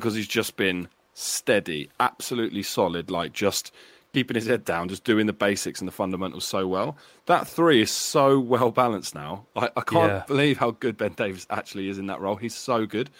[0.00, 3.72] because he's just been steady, absolutely solid, like just
[4.14, 6.96] keeping his head down, just doing the basics and the fundamentals so well.
[7.26, 9.44] That three is so well balanced now.
[9.54, 10.24] I, I can't Yeah.
[10.26, 12.36] believe how good Ben Davies actually is in that role.
[12.36, 13.10] He's so good.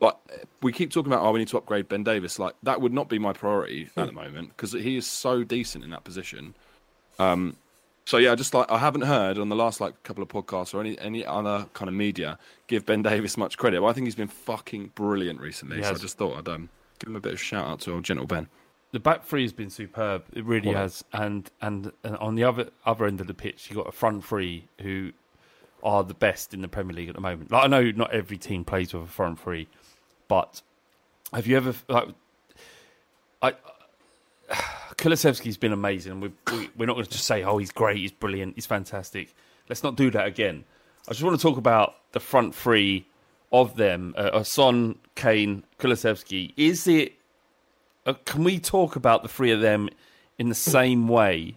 [0.00, 0.16] Like
[0.62, 2.38] we keep talking about, oh, we need to upgrade Ben Davies.
[2.38, 5.84] Like that would not be my priority at the moment because he is so decent
[5.84, 6.54] in that position.
[7.18, 7.56] Um,
[8.10, 10.80] so yeah, just like I haven't heard on the last like couple of podcasts or
[10.80, 13.80] any any other kind of media give Ben Davies much credit.
[13.80, 15.80] But I think he's been fucking brilliant recently.
[15.80, 17.92] So I just thought I'd um, give him a bit of a shout out to
[17.92, 18.48] old gentle Ben.
[18.90, 20.24] the back three has been superb.
[20.32, 21.04] It really has.
[21.12, 23.96] And, and and on the other other end of the pitch, you have got a
[23.96, 25.12] front three who
[25.84, 27.52] are the best in the Premier League at the moment.
[27.52, 29.68] Like I know not every team plays with a front three,
[30.26, 30.62] but
[31.32, 32.08] have you ever like
[33.40, 33.54] I
[35.00, 36.20] Kulusevski's been amazing.
[36.20, 39.34] We, we, we're not going to just say, "Oh, he's great, he's brilliant, he's fantastic."
[39.68, 40.64] Let's not do that again.
[41.08, 43.06] I just want to talk about the front three
[43.50, 46.52] of them: uh, Son, Kane, Kulusevski.
[46.56, 47.14] Is it
[48.04, 49.88] uh, can we talk about the three of them
[50.38, 51.56] in the same way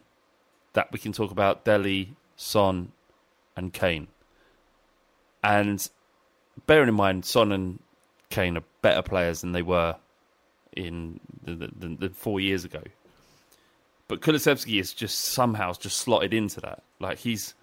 [0.71, 2.93] that we can talk about Dele, Son,
[3.57, 4.07] and Kane?
[5.43, 5.85] And
[6.65, 7.79] bearing in mind, Son and
[8.29, 9.97] Kane are better players than they were
[10.77, 12.81] in the, the, the, the four years ago.
[14.13, 16.83] But Kulusevski is just somehow just slotted into that.
[16.99, 17.55] Like he's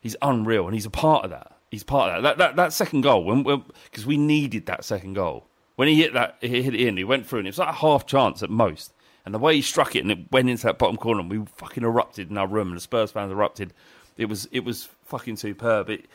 [0.00, 1.56] he's unreal, and he's a part of that.
[1.70, 2.36] He's part of that.
[2.36, 3.44] That that, that second goal, when
[3.84, 5.46] because we needed that second goal.
[5.76, 6.96] When he hit that, he hit it in.
[6.96, 8.92] He went through, and it was like a half chance at most.
[9.24, 11.46] And the way he struck it, and it went into that bottom corner, and we
[11.58, 13.72] fucking erupted in our room, and the Spurs fans erupted.
[14.16, 15.88] It was it was fucking superb.
[15.90, 16.06] It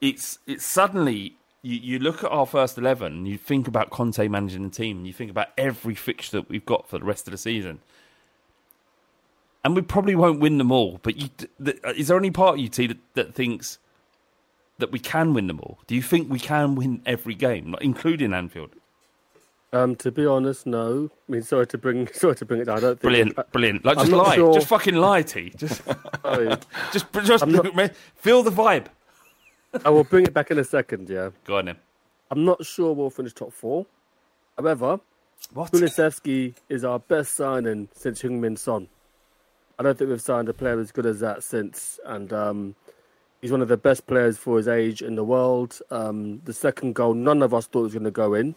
[0.00, 4.26] it's it's suddenly you, you look at our first eleven, and you think about Conte
[4.26, 7.26] managing the team, and you think about every fixture that we've got for the rest
[7.26, 7.80] of the season
[9.68, 10.98] and we probably won't win them all.
[11.02, 11.28] But you,
[11.62, 13.78] th- is there any part of you, T, that, that thinks
[14.78, 15.78] that we can win them all?
[15.86, 18.70] Do you think we can win every game, like, including Anfield?
[19.74, 21.10] Um, to be honest, no.
[21.28, 22.78] I mean, sorry to bring sorry to bring it down.
[22.78, 23.84] I don't think Brilliant, brilliant.
[23.84, 25.50] Like I'm just not lie, sure- just fucking lie, T.
[25.58, 25.82] Just,
[26.22, 26.48] Sorry.
[26.94, 28.86] just, just not- feel the vibe.
[29.84, 31.10] I will bring it back in a second.
[31.10, 31.76] Yeah, Go on then.
[32.30, 33.84] I'm not sure we'll finish top four.
[34.56, 35.00] However,
[35.52, 35.70] What?
[35.72, 38.88] Kulusevski is our best signing since Heung-Min Son.
[39.78, 42.74] I don't think we've signed a player as good as that since, and um,
[43.40, 45.80] he's one of the best players for his age in the world.
[45.90, 48.54] Um, the second goal, none of us thought was going to go in,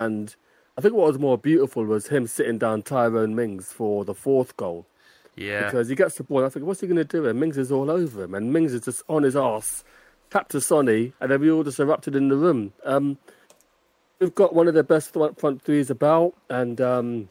[0.00, 0.34] and
[0.76, 4.56] I think what was more beautiful was him sitting down Tyrone Mings for the fourth
[4.56, 4.86] goal
[5.36, 5.64] Yeah.
[5.66, 6.38] because he gets the ball.
[6.38, 7.26] And I think, what's he going to do?
[7.26, 9.84] And Mings is all over him, and Mings is just on his arse,
[10.30, 12.72] tapped to Sonny, and then we all just erupted in the room.
[12.84, 13.18] Um,
[14.18, 17.28] we've got one of the best front, front threes about, and um,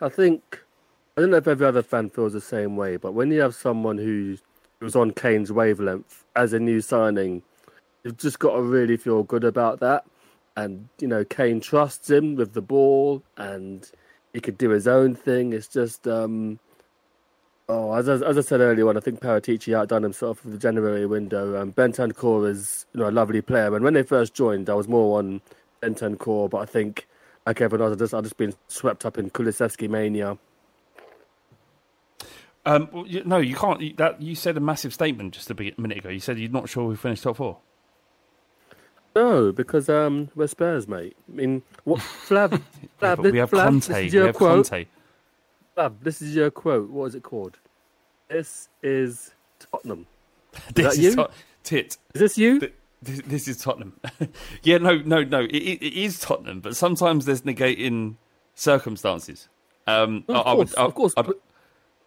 [0.00, 0.60] I think
[1.16, 3.54] I don't know if every other fan feels the same way, but when you have
[3.54, 4.38] someone who
[4.80, 7.42] was on Kane's wavelength as a new signing,
[8.04, 10.04] you've just got to really feel good about that.
[10.56, 13.90] And you know, Kane trusts him with the ball, and
[14.32, 15.52] he could do his own thing.
[15.52, 16.08] It's just.
[16.08, 16.58] Um,
[17.68, 21.06] Oh, as, as I said earlier on, I think Paratici outdone himself with the January
[21.06, 21.60] window.
[21.60, 24.88] Um, Bentancur is you know a lovely player, and when they first joined, I was
[24.88, 25.40] more on
[25.82, 27.08] Bentancur, but I think
[27.46, 30.38] like everyone else, I just I've just been swept up in Kulusevski mania.
[32.64, 33.80] Um, well, you, no, you can't.
[33.80, 36.08] You, that you said a massive statement just a bit- minute ago.
[36.10, 37.58] You said you're not sure we finished top four.
[39.14, 41.16] No, because um, we're Spurs, mate.
[41.30, 41.98] I mean, what
[42.28, 42.50] Flav?
[43.00, 43.88] Flav, but we have Flav, Conte.
[43.88, 44.68] This is We your have quote.
[44.70, 44.86] Conte.
[45.76, 46.88] Flav, this is your quote.
[46.90, 47.58] What is it called?
[48.28, 50.06] This is Tottenham.
[50.74, 51.14] This that is you?
[51.16, 51.32] Tot-
[51.64, 51.98] tit.
[52.14, 52.60] Is this you?
[52.60, 53.98] Th- This, this is Tottenham.
[54.62, 55.40] yeah, no, no, no.
[55.40, 58.14] It, it, it is Tottenham, but sometimes there's negating
[58.54, 59.48] circumstances.
[59.86, 61.14] Um, Of I, I course, would, I, of course.
[61.16, 61.40] I- but-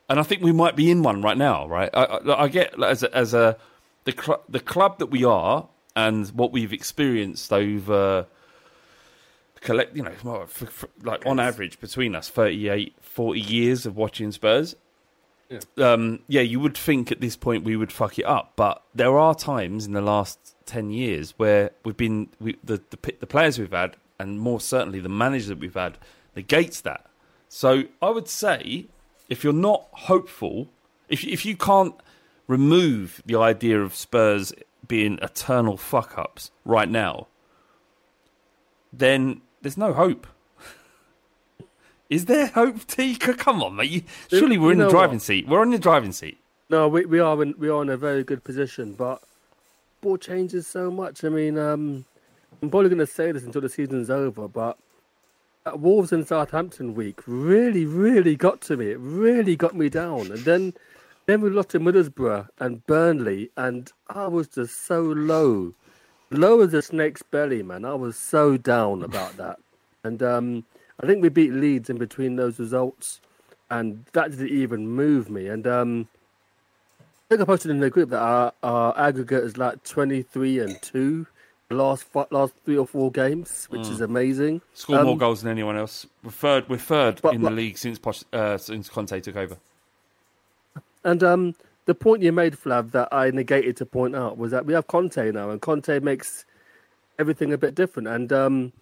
[0.10, 1.90] and I think we might be in one right now, right?
[1.94, 3.58] I, I, I get as a, as a
[4.06, 8.28] the cl- the club that we are and what we've experienced over
[9.66, 13.98] collect, you know, well, f f like on average between us, 38, 40 years of
[13.98, 14.76] watching Spurs.
[15.50, 15.60] Yeah.
[15.78, 19.18] Um, yeah, you would think at this point we would fuck it up, but there
[19.20, 23.60] are times in the last ten years where we've been we, the, the the players
[23.60, 26.00] we've had, and more certainly the manager that we've had,
[26.36, 27.06] negates that.
[27.48, 28.88] So I would say,
[29.30, 30.70] if you're not hopeful,
[31.10, 31.96] if if you can't
[32.48, 34.54] remove the idea of Spurs
[34.88, 37.28] being eternal fuck ups right now,
[38.94, 40.28] then there's no hope.
[42.10, 43.16] Is there hope, T?
[43.16, 43.90] Come on, mate.
[43.90, 45.24] You, surely we're you in the driving what?
[45.24, 45.48] seat.
[45.48, 46.38] We're on the driving seat.
[46.70, 49.22] No, we we are in we are in a very good position, but
[50.02, 51.24] ball changes so much.
[51.24, 52.06] I mean, um,
[52.62, 54.78] I'm probably going to say this until the season's over, but
[55.74, 58.92] Wolves and Southampton week really, really got to me.
[58.92, 60.74] It really got me down, and then
[61.26, 65.74] then we lost to Middlesbrough and Burnley, and I was just so low,
[66.30, 67.84] low as a snake's belly, man.
[67.84, 69.58] I was so down about that,
[70.04, 70.66] and um,
[71.02, 73.20] I think we beat Leeds in between those results,
[73.72, 76.08] and that didn't even move me, and um.
[76.98, 80.80] I think I posted in the group that our, our aggregate is like 23 and
[80.84, 81.26] 2 the
[81.70, 84.62] last last three or four games, which is amazing.
[84.74, 86.06] Score more Um, goals than anyone else.
[86.24, 86.70] We're third.
[86.70, 88.00] We're third But- in the league since
[88.34, 89.58] uh, since Conte took over.
[91.04, 94.66] And um, the point you made, Flav, that I negated to point out was that
[94.66, 96.46] we have Conte now, and Conte makes
[97.20, 98.08] everything a bit different.
[98.08, 98.74] And um,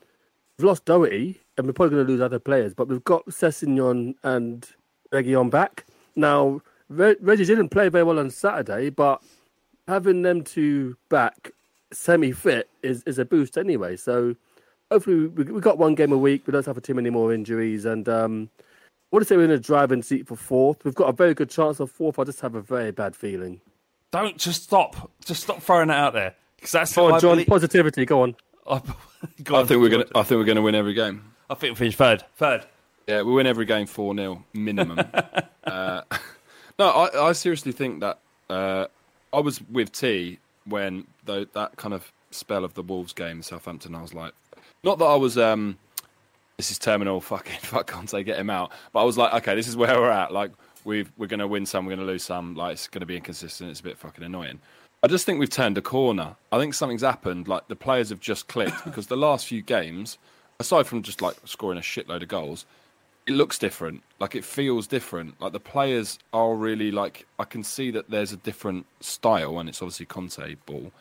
[0.57, 4.15] we've lost Doherty, and we're probably going to lose other players, but we've got Sessegnon
[4.23, 4.67] and
[5.11, 5.85] Reguilon back.
[6.15, 9.21] Now, Reggie didn't play very well on Saturday, but
[9.87, 11.51] having them two back
[11.93, 13.95] semi-fit is, is a boost anyway.
[13.95, 14.35] So
[14.91, 16.43] hopefully we we got one game a week.
[16.47, 18.63] We don't suffer too many more injuries, and um, I
[19.11, 20.83] want to say we're in a driving seat for fourth.
[20.83, 22.19] We've got a very good chance of fourth.
[22.19, 23.61] I just have a very bad feeling.
[24.11, 25.11] Don't just stop.
[25.25, 27.31] Just stop throwing it out there because that's Go on, John.
[27.35, 28.05] believe- Positivity.
[28.05, 28.35] Go on.
[28.69, 28.81] I,
[29.43, 30.05] go I think we're gonna.
[30.15, 31.23] I think we're gonna win every game.
[31.49, 32.23] I think we finish third.
[32.37, 32.65] Third.
[33.07, 34.97] Yeah, we win every game four 0 minimum.
[35.65, 36.01] uh,
[36.79, 38.87] no, I, I seriously think that uh,
[39.33, 43.95] I was with T when tho- that kind of spell of the Wolves game, Southampton.
[43.95, 44.33] I was like,
[44.83, 45.37] not that I was.
[45.37, 45.77] Um,
[46.57, 47.21] this is terminal.
[47.21, 48.71] Fucking fuck, can't say get him out.
[48.91, 50.31] But I was like, okay, this is where we're at.
[50.31, 50.51] Like
[50.83, 52.55] we've we're gonna win some, we're gonna lose some.
[52.55, 53.69] Like it's gonna be inconsistent.
[53.71, 54.59] It's a bit fucking annoying.
[55.01, 56.35] I just think we've turned a corner.
[56.51, 57.47] I think something's happened.
[57.47, 60.17] Like the players have just clicked because the last few games,
[60.59, 62.65] aside from just like scoring a shitload of goals,
[63.27, 64.01] it looks different.
[64.19, 65.39] Like it feels different.
[65.41, 69.67] Like the players are really like I can see that there's a different style, and
[69.67, 70.91] it's obviously Conte ball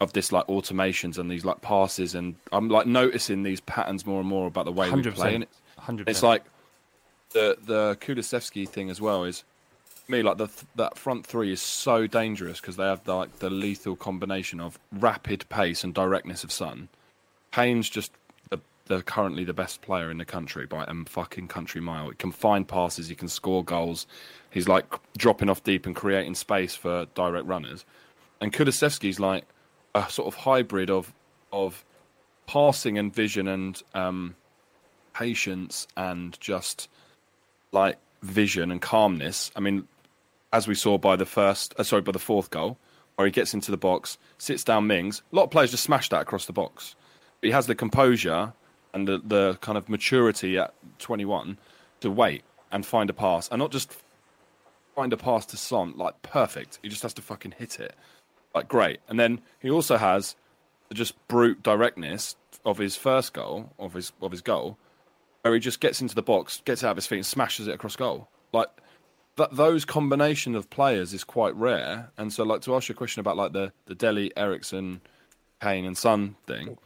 [0.00, 4.20] of this like automations and these like passes, and I'm like noticing these patterns more
[4.20, 5.34] and more about the way we Hundred play.
[5.34, 6.44] And it's, Hundred it's like
[7.30, 9.44] the the Kulusevski thing as well is
[10.08, 13.96] me like the that front three is so dangerous because they have like the lethal
[13.96, 16.88] combination of rapid pace and directness of Sun.
[17.52, 18.12] Kane's just
[18.50, 22.10] the, the currently the best player in the country by a fucking country mile.
[22.10, 24.06] He can find passes, he can score goals.
[24.50, 24.86] He's like
[25.16, 27.84] dropping off deep and creating space for direct runners.
[28.40, 29.44] And Kulusevski's like
[29.94, 31.12] a sort of hybrid of
[31.52, 31.84] of
[32.46, 34.34] passing and vision and um,
[35.14, 36.88] patience and just
[37.72, 39.50] like vision and calmness.
[39.56, 39.86] I mean,
[40.52, 42.76] as we saw by the first, uh, sorry, by the fourth goal,
[43.16, 45.22] where he gets into the box, sits down Mings.
[45.32, 46.96] A lot of players just smash that across the box.
[47.40, 48.52] But he has the composure
[48.92, 51.58] and the, the kind of maturity at 21
[52.00, 53.92] to wait and find a pass, and not just
[54.94, 56.78] find a pass to Son like perfect.
[56.82, 57.94] He just has to fucking hit it,
[58.54, 59.00] like great.
[59.08, 60.36] And then he also has
[60.92, 64.78] just brute directness of his first goal, of his of his goal,
[65.42, 67.74] where he just gets into the box, gets out of his feet, and smashes it
[67.74, 68.28] across goal.
[68.52, 68.68] Like
[69.36, 72.10] that, those combination of players is quite rare.
[72.16, 75.00] And so, like to ask you a question about like the the Dele, Eriksen,
[75.60, 76.78] Kane, and Son thing.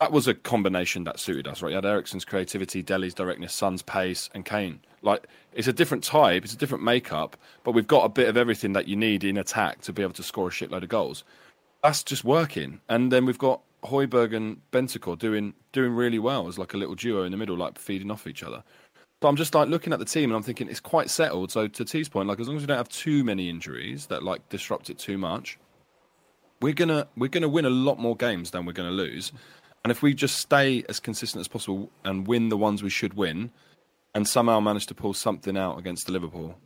[0.00, 1.70] That was a combination that suited us, right?
[1.70, 4.80] You had Eriksen's creativity, Dele's directness, Son's pace, and Kane.
[5.00, 8.36] Like it's a different type, it's a different makeup, but we've got a bit of
[8.36, 11.24] everything that you need in attack to be able to score a shitload of goals.
[11.82, 12.80] That's just working.
[12.88, 16.94] And then we've got Højbjerg and Bentancur doing doing really well as like a little
[16.94, 18.62] duo in the middle, like feeding off each other.
[19.22, 21.50] So I'm just like looking at the team and I'm thinking it's quite settled.
[21.50, 24.22] So to T's point, like as long as we don't have too many injuries that
[24.22, 25.58] like disrupt it too much,
[26.60, 29.32] we're gonna we're gonna win a lot more games than we're gonna lose.
[29.86, 33.14] And if we just stay as consistent as possible and win the ones we should
[33.14, 33.52] win,
[34.16, 36.58] and somehow manage to pull something out against the Liverpool,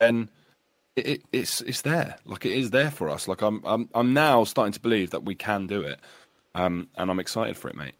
[0.00, 0.28] then
[0.96, 2.16] it, it, it's it's there.
[2.24, 3.28] Like it is there for us.
[3.28, 6.00] Like I'm I'm I'm now starting to believe that we can do it,
[6.56, 7.94] um, and I'm excited for it, mate.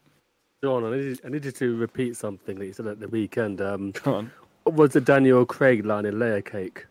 [0.64, 3.60] John, I need, I need you to repeat something that you said at the weekend.
[3.60, 4.32] Um, Come on.
[4.64, 6.86] what was the Daniel Craig line in Layer Cake?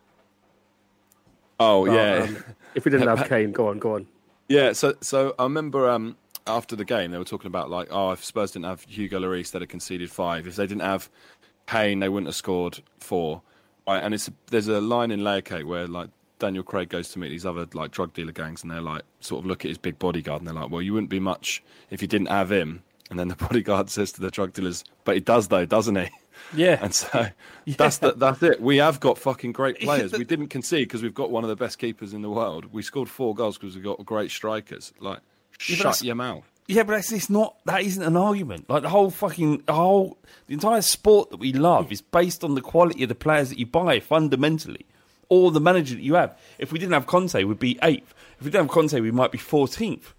[1.59, 2.23] Oh Uh, yeah.
[2.23, 2.37] um,
[2.73, 4.07] if we didn't have Kane, go on, go on.
[4.47, 6.15] Yeah, so so I remember um,
[6.47, 9.51] after the game they were talking about like, oh, if Spurs didn't have Hugo Lloris,
[9.51, 10.47] they'd have conceded five.
[10.47, 11.09] If they didn't have
[11.67, 13.41] Kane, they wouldn't have scored four.
[13.87, 17.19] Right, and it's there's a line in Layer Cake where like Daniel Craig goes to
[17.19, 19.77] meet these other like drug dealer gangs, and they're like sort of look at his
[19.77, 22.83] big bodyguard, and they're like, well, you wouldn't be much if you didn't have him.
[23.09, 26.09] And then the bodyguard says to the drug dealers, but he does though, doesn't he?
[26.55, 26.79] Yeah.
[26.81, 27.27] And so
[27.67, 28.61] that's the, that's it.
[28.61, 30.11] We have got fucking great players.
[30.13, 32.73] We didn't concede because we've got one of the best keepers in the world.
[32.73, 34.93] We scored four goals because we've got great strikers.
[34.99, 35.19] Like,
[35.57, 36.43] shut your mouth.
[36.67, 37.55] Yeah, but that's it's not.
[37.65, 38.69] That isn't an argument.
[38.69, 42.55] Like the whole fucking the whole the entire sport that we love is based on
[42.55, 44.85] the quality of the players that you buy fundamentally,
[45.29, 46.35] or the manager that you have.
[46.57, 48.13] If we didn't have Conte, we'd be eighth.
[48.39, 50.13] If we didn't have Conte, we might be fourteenth.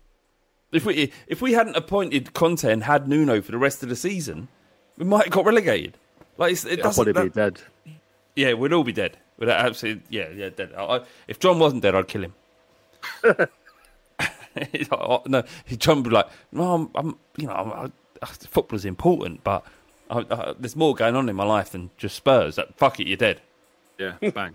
[0.73, 3.97] If we if we hadn't appointed Conte and had Nuno for the rest of the
[3.97, 4.47] season,
[4.99, 5.97] we might have got relegated.
[6.39, 7.13] Like it's, it I'll doesn't.
[7.13, 7.61] probably be dead.
[8.37, 9.17] yeah, we'd all be dead.
[9.39, 10.73] We'd absolutely yeah yeah dead.
[10.77, 12.35] I, I- if John wasn't dead, I'd kill him.
[14.73, 15.43] He's like, oh, no,
[15.77, 17.93] John would be like, no, I'm, I'm you know, I'm,
[18.23, 19.65] I, football's important, but
[20.11, 22.57] I, I, there's more going on in my life than just Spurs.
[22.57, 23.41] That fuck it, you're dead.
[23.99, 24.55] Yeah, bang.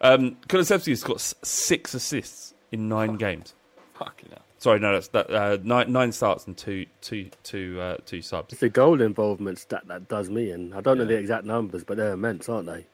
[0.00, 3.54] Um, Kulusevski's got six assists in nine games.
[3.94, 4.42] Fucking hell.
[4.58, 8.52] Sorry, no, that's that uh, nine, nine starts and two, two, two, uh, two subs.
[8.52, 11.82] It's the goal involvement stat that does me and I don't know the exact numbers,
[11.82, 12.86] but they're immense, aren't they?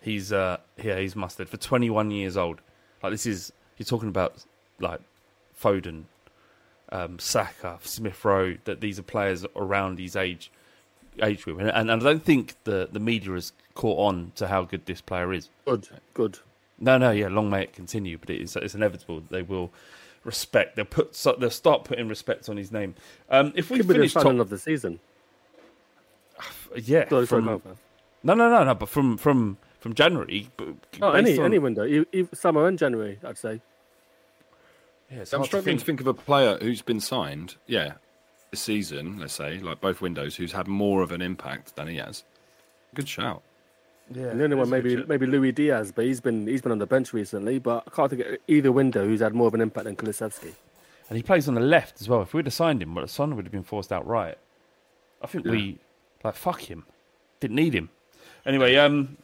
[0.00, 2.60] He's uh, yeah, he's mustard for 21 years old.
[3.02, 4.44] Like this is you're talking about
[4.82, 5.00] like
[5.58, 6.04] Foden,
[6.90, 8.56] um, Saka, Smith Rowe.
[8.64, 10.50] That these are players around his age
[11.22, 14.64] age group, and, and I don't think the the media has caught on to how
[14.64, 15.48] good this player is.
[15.64, 16.38] Good, good.
[16.78, 19.20] No, no, yeah, long may it continue, but it is, it's inevitable.
[19.20, 19.70] that They will
[20.24, 20.74] respect.
[20.76, 21.14] They'll put.
[21.14, 22.94] So they'll start putting respect on his name.
[23.30, 24.98] Um, if we Could be the finish top, of the season.
[26.76, 27.76] yeah, Sorry, from, go on, man.
[28.22, 30.48] no, no, no, no, but from from from January.
[30.56, 30.68] But
[31.00, 32.04] Oh, any on- any window,
[32.34, 33.60] summer and January, I'd say.
[35.12, 35.80] Yeah, I'm hard to struggling think.
[35.80, 37.94] to think of a player who's been signed, yeah,
[38.50, 41.96] this season, let's say, like both windows, who's had more of an impact than he
[41.96, 42.24] has.
[42.94, 43.42] Good shout.
[44.10, 45.08] Yeah, And the only one maybe legit.
[45.08, 47.58] maybe Luis Díaz, but he's been he's been on the bench recently.
[47.58, 50.52] But I can't think of either window who's had more of an impact than Kulusevski.
[51.08, 52.22] And he plays on the left as well.
[52.22, 54.36] If we'd have signed him, well, Son would have been forced out right.
[55.22, 55.78] I think we
[56.24, 56.84] like fuck him.
[57.40, 57.90] Didn't need him.
[58.44, 59.16] Anyway, um,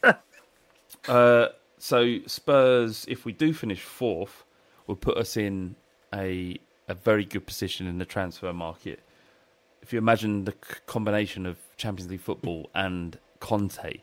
[1.08, 4.44] uh, so Spurs, if we do finish fourth,
[4.88, 5.76] will put us in
[6.14, 6.58] a
[6.88, 9.00] a very good position in the transfer market.
[9.82, 14.02] If you imagine the c- combination of Champions League football and Conte,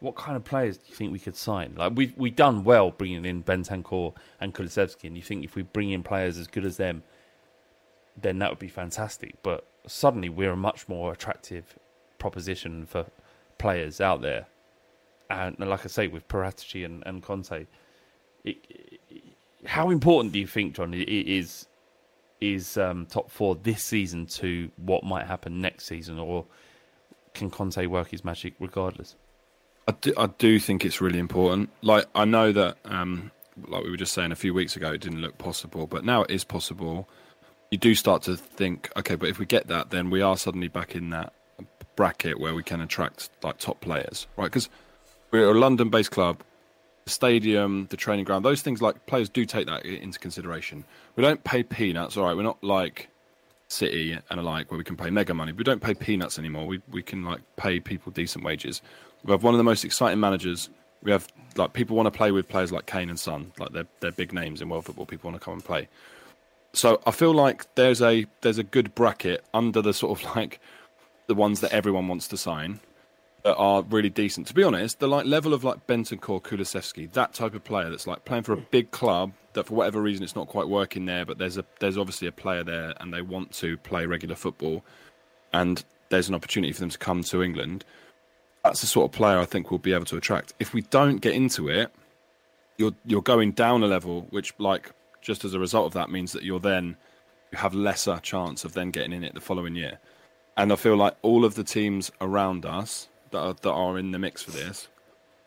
[0.00, 1.74] what kind of players do you think we could sign?
[1.76, 5.62] Like we we done well bringing in Bentancur and Kulusevski, and you think if we
[5.62, 7.04] bring in players as good as them,
[8.20, 9.36] then that would be fantastic.
[9.42, 11.78] But suddenly we're a much more attractive
[12.18, 13.06] proposition for
[13.58, 14.46] players out there.
[15.30, 17.66] and like I say, with Paratici and, and Conte,
[18.44, 18.58] it,
[19.66, 21.66] how important do you think, John, is
[22.40, 26.44] is um, top four this season to what might happen next season, or
[27.32, 29.16] can Conte work his magic regardless?
[29.86, 31.70] I do, I do think it's really important.
[31.82, 33.30] Like I know that, um,
[33.68, 36.22] like we were just saying a few weeks ago, it didn't look possible, but now
[36.22, 37.08] it is possible.
[37.70, 40.68] You do start to think, okay, but if we get that, then we are suddenly
[40.68, 41.32] back in that
[41.96, 44.46] bracket where we can attract like top players, right?
[44.46, 44.68] Because
[45.30, 46.42] we're a London-based club.
[47.04, 50.84] The stadium, the training ground, those things like players do take that into consideration.
[51.16, 52.34] We don't pay peanuts, all right.
[52.36, 53.08] We're not like
[53.68, 55.52] City and alike where we can pay mega money.
[55.52, 56.66] We don't pay peanuts anymore.
[56.66, 58.82] We we can like pay people decent wages.
[59.24, 60.68] We have one of the most exciting managers.
[61.02, 61.26] We have
[61.56, 64.32] like people want to play with players like Kane and Son, like they're they're big
[64.32, 65.06] names in world football.
[65.06, 65.88] People want to come and play.
[66.72, 70.60] So I feel like there's a there's a good bracket under the sort of like
[71.26, 72.80] the ones that everyone wants to sign
[73.44, 74.46] that are really decent.
[74.48, 78.06] To be honest, the like level of like Bentancur, Kulusevski, that type of player that's
[78.06, 81.24] like playing for a big club that for whatever reason it's not quite working there,
[81.24, 84.82] but there's a there's obviously a player there and they want to play regular football,
[85.52, 87.84] and there's an opportunity for them to come to England.
[88.64, 90.54] That's the sort of player I think we'll be able to attract.
[90.58, 91.92] If we don't get into it,
[92.78, 94.90] you're you're going down a level, which like
[95.20, 96.96] just as a result of that means that you're then
[97.52, 99.98] you have lesser chance of then getting in it the following year.
[100.56, 104.12] And I feel like all of the teams around us that are, that are in
[104.12, 104.88] the mix for this,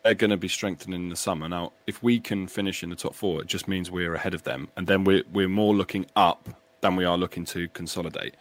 [0.04, 1.48] they're going to be strengthening in the summer.
[1.48, 4.44] Now, if we can finish in the top four, it just means we're ahead of
[4.44, 6.48] them, and then we're we're more looking up
[6.80, 8.34] than we are looking to consolidate.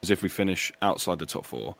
[0.00, 1.76] Because if we finish outside the top four,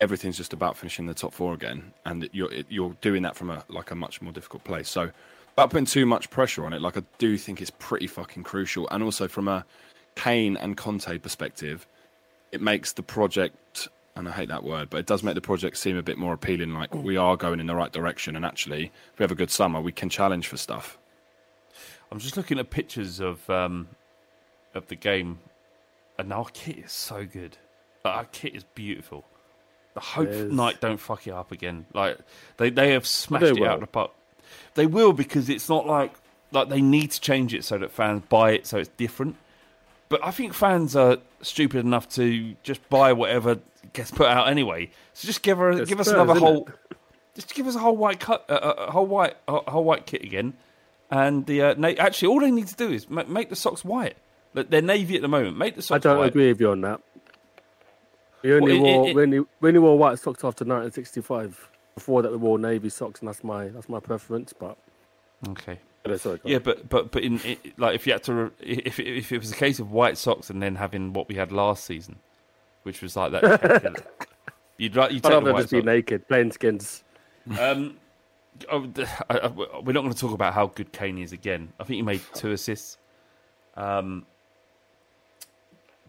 [0.00, 3.64] everything's just about finishing the top four again, and you're you're doing that from a
[3.68, 4.88] like a much more difficult place.
[4.88, 5.10] So,
[5.56, 8.88] without putting too much pressure on it, like I do think it's pretty fucking crucial,
[8.90, 9.64] and also from a
[10.14, 11.86] Kane and Conte perspective,
[12.52, 15.76] it makes the project and I hate that word, but it does make the project
[15.78, 16.74] seem a bit more appealing.
[16.74, 19.50] Like we are going in the right direction, and actually, if we have a good
[19.50, 20.98] summer, we can challenge for stuff.
[22.10, 23.88] I'm just looking at pictures of um,
[24.74, 25.38] of the game,
[26.18, 27.56] and our kit is so good.
[28.04, 29.24] Our kit is beautiful.
[29.96, 31.86] I hope There's- Night don't fuck it up again.
[31.94, 32.18] Like
[32.56, 34.10] they they have smashed They it out of the park.
[34.74, 36.12] They will because it's not like
[36.50, 39.36] like they need to change it so that fans buy it so it's different.
[40.12, 43.58] But I think fans are stupid enough to just buy whatever
[43.94, 44.90] gets put out anyway.
[45.14, 46.96] So just give her It's give us Spurs, another whole it?
[47.34, 50.22] just give us a whole white cut, uh, a whole white, a whole white kit
[50.22, 50.52] again.
[51.10, 53.84] And the uh, na- actually, all they need to do is ma- make the socks
[53.86, 54.16] white.
[54.54, 55.56] They're navy at the moment.
[55.56, 56.04] Make the socks.
[56.04, 56.28] I don't white.
[56.28, 57.00] agree with you on that.
[58.42, 61.70] We only Well, it- wore it- we only, we only wore white socks after 1965.
[61.94, 64.52] Before that, we wore navy socks, and that's my that's my preference.
[64.52, 64.76] But
[65.48, 65.78] Okay.
[66.06, 66.40] Yeah, sorry.
[66.44, 69.38] Yeah, but but but in it, like if you had to, re- if if it
[69.38, 72.16] was a case of white socks and then having what we had last season,
[72.82, 74.04] which was like that,
[74.78, 77.04] you'd like you I'd take the rather just be naked, playing skins.
[77.58, 77.96] Um,
[78.70, 78.88] oh,
[79.30, 81.72] I- I- we're not going to talk about how good Kane is again.
[81.80, 82.98] I think he made two assists.
[83.76, 84.26] Um,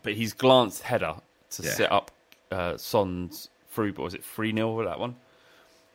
[0.01, 1.15] but he's glanced header
[1.51, 1.71] to Yeah.
[1.71, 2.11] set up
[2.51, 5.15] uh, Son's through, but was it three 0 for that one?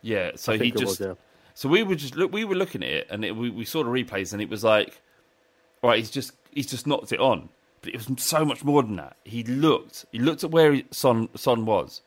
[0.02, 0.32] Yeah.
[0.36, 1.14] So he just was, yeah.
[1.58, 2.32] So we were just look.
[2.32, 4.62] We were looking at it, and it, we we saw the replays, and it was
[4.62, 5.02] like,
[5.82, 7.48] right, he's just he's just knocked it on.
[7.82, 9.16] But it was so much more than that.
[9.24, 10.06] He looked.
[10.12, 12.00] He looked at where he, Son Son was,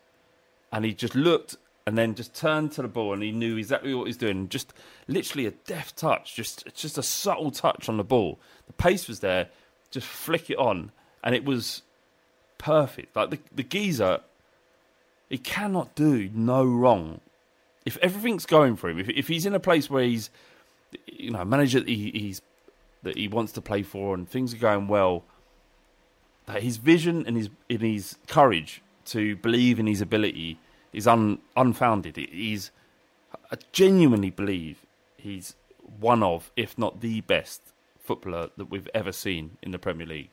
[0.71, 3.93] and he just looked, and then just turned to the ball, and he knew exactly
[3.93, 4.47] what he was doing.
[4.47, 4.73] Just
[5.09, 8.39] literally a deft touch, just just a subtle touch on the ball.
[8.67, 9.49] The pace was there.
[9.89, 10.93] Just flick it on,
[11.25, 11.81] and it was
[12.57, 13.17] perfect.
[13.17, 14.21] Like the the geezer,
[15.27, 17.19] he cannot do no wrong
[17.85, 20.29] if everything's going for him, if if he's in a place where he's,
[21.05, 22.41] you know, a manager that he, he's
[23.03, 25.23] that he wants to play for, and things are going well,
[26.45, 30.59] that his vision and his and his courage to believe in his ability
[30.93, 32.17] is un, unfounded.
[32.17, 32.71] He's
[33.51, 34.85] I genuinely believe
[35.17, 35.55] he's
[35.99, 37.61] one of, if not the best
[37.99, 40.29] footballer that we've ever seen in the Premier League.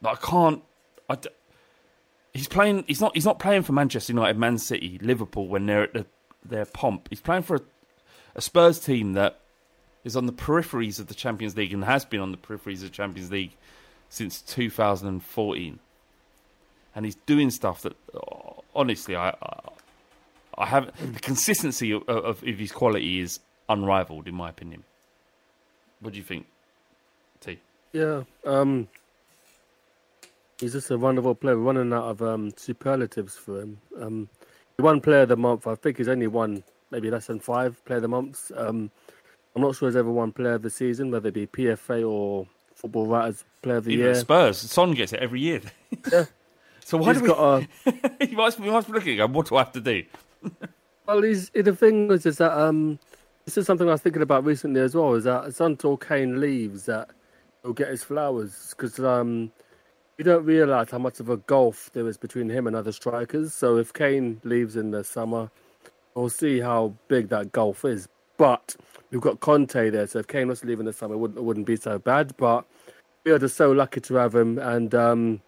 [0.00, 0.62] Like, I can't.
[1.08, 1.16] I
[2.34, 2.84] he's playing.
[2.86, 3.14] He's not.
[3.14, 6.06] He's not playing for Manchester United, Man City, Liverpool when they're at the,
[6.44, 7.08] their pomp.
[7.08, 7.60] He's playing for a,
[8.34, 9.40] a Spurs team that
[10.02, 12.82] is on the peripheries of the Champions League and has been on the peripheries of
[12.82, 13.56] the Champions League
[14.10, 15.78] since 2014.
[16.96, 19.60] And he's doing stuff that, oh, honestly, I, I,
[20.56, 24.84] I have the consistency of, of, of his quality is unrivaled, in my opinion.
[26.00, 26.46] What do you think,
[27.40, 27.58] T?
[27.92, 28.88] Yeah, um,
[30.60, 31.56] he's just a wonderful player.
[31.56, 33.78] We're running out of um, superlatives for him.
[34.00, 34.28] Um,
[34.76, 35.66] he won Player of the Month.
[35.66, 38.52] I think he's only won maybe less than five Player of the Months.
[38.56, 38.90] Um,
[39.54, 42.46] I'm not sure he's ever won Player of the Season, whether it be PFA or
[42.74, 44.14] Football Writers Player of the Even Year.
[44.14, 45.60] Spurs, Son gets it every year.
[46.10, 46.24] Yeah.
[46.84, 47.28] so why He's do we?
[47.28, 49.30] got a he must, be looking at.
[49.30, 50.04] What do I have to do?
[51.06, 52.98] Well, he's, the thing is, is that um,
[53.44, 55.12] this is something I was thinking about recently as well.
[55.12, 57.10] Is that it's until Kane leaves that
[57.62, 59.52] he'll get his flowers because um,
[60.18, 63.52] you don't realise how much of a gulf there is between him and other strikers.
[63.54, 65.50] So if Kane leaves in the summer,
[66.14, 68.08] we'll see how big that gulf is.
[68.36, 68.76] But
[69.10, 71.38] we've got Conte there, so if Kane was to leave in the summer, it wouldn't,
[71.38, 72.36] it wouldn't be so bad.
[72.36, 72.64] But
[73.24, 75.40] we are just so lucky to have him, and um,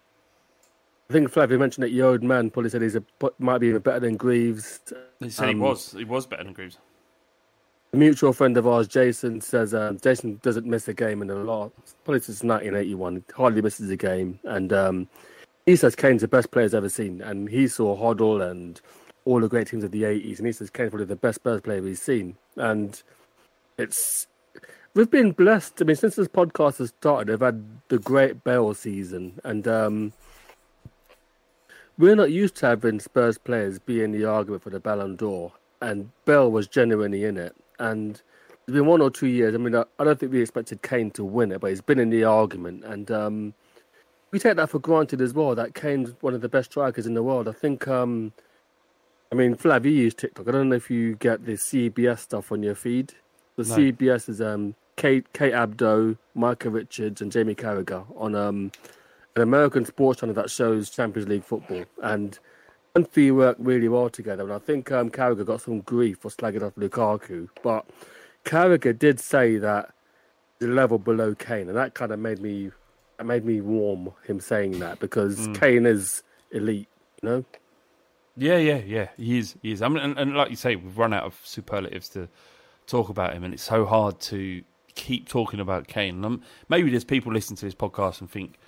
[1.11, 3.03] I think Flavio mentioned that Yod Man probably said he's a
[3.39, 4.81] might be even better than Greaves.
[5.21, 5.93] He said he Um, was.
[5.93, 6.79] He was better than Greaves.
[7.97, 11.73] Mutual friend of ours, Jason, says um, Jason doesn't miss a game in a lot.
[12.05, 14.39] Probably since 1981, hardly misses a game.
[14.45, 15.09] And um,
[15.65, 17.23] he says Kane's the best player he's ever seen.
[17.23, 18.81] And he saw Hoddle and
[19.25, 20.39] all the great teams of the 80s.
[20.39, 22.37] And he says Kane's probably the best Spurs player he's seen.
[22.57, 23.03] And
[23.79, 24.27] it's.
[24.93, 25.81] We've been blessed.
[25.81, 29.41] I mean, since this podcast has started, they've had the great Bale season.
[29.43, 30.13] And um,
[31.99, 35.53] we're not used to having Spurs players be in the argument for the Ballon d'Or.
[35.81, 37.55] And Bale was genuinely in it.
[37.79, 38.20] And
[38.66, 39.55] it's been one or two years.
[39.55, 41.99] I mean, I, I don't think we expected Kane to win it, but he's been
[41.99, 43.55] in the argument, and um,
[44.31, 45.55] we take that for granted as well.
[45.55, 47.49] That Kane's one of the best strikers in the world.
[47.49, 47.87] I think.
[47.89, 48.33] Um,
[49.31, 50.47] I mean, Flav, you use TikTok.
[50.49, 53.14] I don't know if you get the CBS stuff on your feed.
[53.57, 53.77] The No.
[53.77, 58.70] CBS is um, Kate, Kate Abdo, Micah Richards, and Jamie Carragher on um,
[59.35, 61.85] an American sports channel that shows Champions League football.
[62.03, 62.39] And
[62.97, 64.43] and three work really well together.
[64.43, 67.89] And I think um, Carragher got some grief for slagging off Lukaku, but
[68.45, 69.93] Carragher did say that
[70.59, 72.71] the level below Kane, and that kind of made me
[73.19, 76.89] that made me warm him saying that because Kane is elite,
[77.23, 77.45] you know.
[78.37, 79.09] Yeah, yeah, yeah.
[79.17, 79.57] He is.
[79.63, 79.81] He is.
[79.81, 82.29] I mean, and, and like you say, we've run out of superlatives to
[82.87, 84.63] talk about him, and it's so hard to
[84.95, 86.17] keep talking about Kane.
[86.17, 88.59] And um, maybe there's people listening to this podcast and think,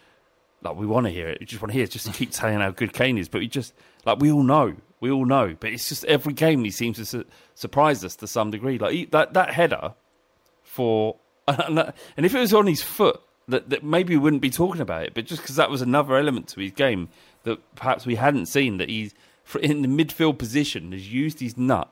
[0.63, 1.41] like, we want to hear it.
[1.41, 1.91] We just want to hear it.
[1.91, 3.29] Just to keep saying how good Kane is.
[3.29, 3.75] But we just,
[4.09, 4.75] like, we all know.
[5.01, 5.57] We all know.
[5.59, 8.79] But it's just every game he seems to su- surprise us to some degree.
[8.79, 9.95] Like, he, that, that header
[10.63, 11.17] for.
[11.49, 15.05] And, if it was on his foot, that, that maybe we wouldn't be talking about
[15.05, 15.15] it.
[15.15, 17.09] But just because that was another element to his game
[17.45, 19.15] that perhaps we hadn't seen, that he's
[19.63, 21.91] in the midfield position has used his nut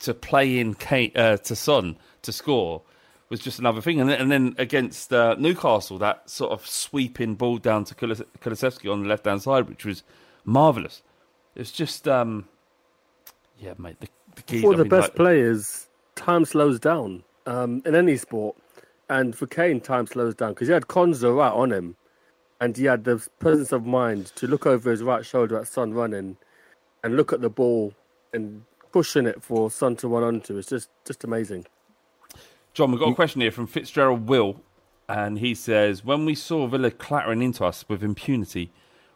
[0.00, 2.82] to play in Kane, uh, to Son to score
[3.28, 4.00] was just another thing.
[4.00, 8.24] And then, and then against uh, Newcastle, that sort of sweeping ball down to Kulis-
[8.40, 10.02] Kulusevski on the left hand side, which was
[10.44, 11.02] marvellous.
[11.56, 12.48] It's just, um,
[13.58, 14.00] yeah, mate.
[14.00, 17.94] The, the key, For I the mean, best like- players, time slows down um, in
[17.94, 18.56] any sport,
[19.08, 21.96] and for Kane, time slows down because he had Konsa right on him,
[22.60, 25.92] and he had the presence of mind to look over his right shoulder at Son
[25.94, 26.36] running,
[27.02, 27.94] and look at the ball
[28.32, 30.56] and pushing it for Son to run onto.
[30.56, 31.66] It's just just amazing.
[32.72, 34.60] John, we've got a question here from Fitzgerald Will,
[35.08, 38.72] and he says, "When we saw Villa clattering into us with impunity,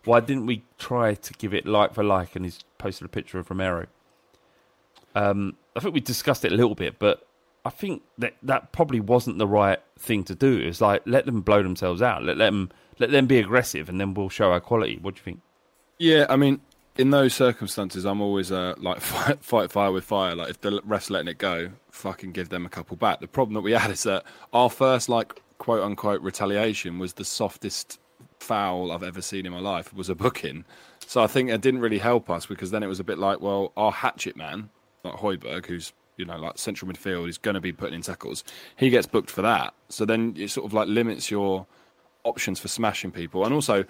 [0.09, 3.39] why didn't we try to give it like for like?" And he's posted a picture
[3.39, 3.87] of Romero.
[5.15, 7.27] Um, I think we discussed it a little bit, but
[7.65, 10.59] I think that that probably wasn't the right thing to do.
[10.59, 14.15] It's like let them blow themselves out, let them let them be aggressive, and then
[14.15, 14.99] we'll show our quality.
[15.01, 15.41] What do you think?
[15.99, 16.61] Yeah, I mean,
[16.97, 20.35] in those circumstances, I'm always uh, like fight, fight fire with fire.
[20.35, 23.21] Like if the ref's letting it go, fucking give them a couple back.
[23.21, 27.25] The problem that we had is that our first like quote unquote retaliation was the
[27.25, 27.99] softest
[28.41, 29.93] foul I've ever seen in my life.
[29.95, 30.65] Was a booking.
[31.07, 33.41] So I think it didn't really help us because then it was a bit like,
[33.41, 34.71] well, our hatchet man,
[35.05, 38.45] like Højbjerg, who's you know like central midfield, is going to be putting in tackles.
[38.77, 39.75] He gets booked for that.
[39.89, 41.67] So then it sort of like limits your
[42.25, 43.85] options for smashing people, and also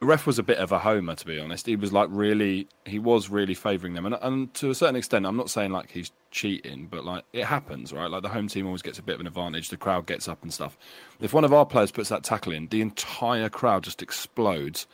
[0.00, 1.66] the ref was a bit of a homer, to be honest.
[1.66, 5.26] He was like really, he was really favouring them, and and to a certain extent,
[5.26, 8.10] I'm not saying like he's cheating, but like it happens, right?
[8.10, 9.70] Like the home team always gets a bit of an advantage.
[9.70, 10.78] The crowd gets up and stuff.
[11.20, 14.86] If one of our players puts that tackle in, the entire crowd just explodes.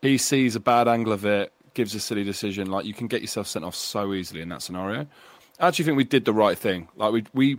[0.00, 2.70] He sees a bad angle of it, gives a silly decision.
[2.70, 5.06] Like you can get yourself sent off so easily in that scenario.
[5.58, 6.88] I actually think we did the right thing.
[6.96, 7.58] Like we we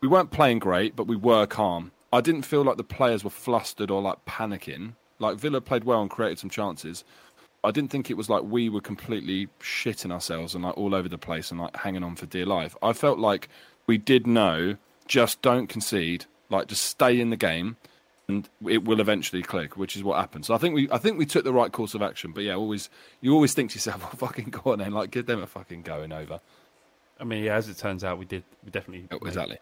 [0.00, 1.90] we weren't playing great, but we were calm.
[2.12, 4.94] I didn't feel like the players were flustered or like panicking.
[5.18, 7.04] Like Villa played well and created some chances.
[7.64, 11.08] I didn't think it was like we were completely shitting ourselves and like all over
[11.08, 12.76] the place and like hanging on for dear life.
[12.82, 13.48] I felt like
[13.86, 14.76] we did know
[15.08, 17.76] just don't concede, like just stay in the game
[18.28, 20.44] and it will eventually click, which is what happened.
[20.44, 22.32] So I think we I think we took the right course of action.
[22.32, 22.90] But yeah, always
[23.20, 25.82] you always think to yourself, well fucking go on then, like give them a fucking
[25.82, 26.40] going over.
[27.20, 28.44] I mean, yeah, as it turns out, we did.
[28.64, 29.58] We definitely Oh, Exactly.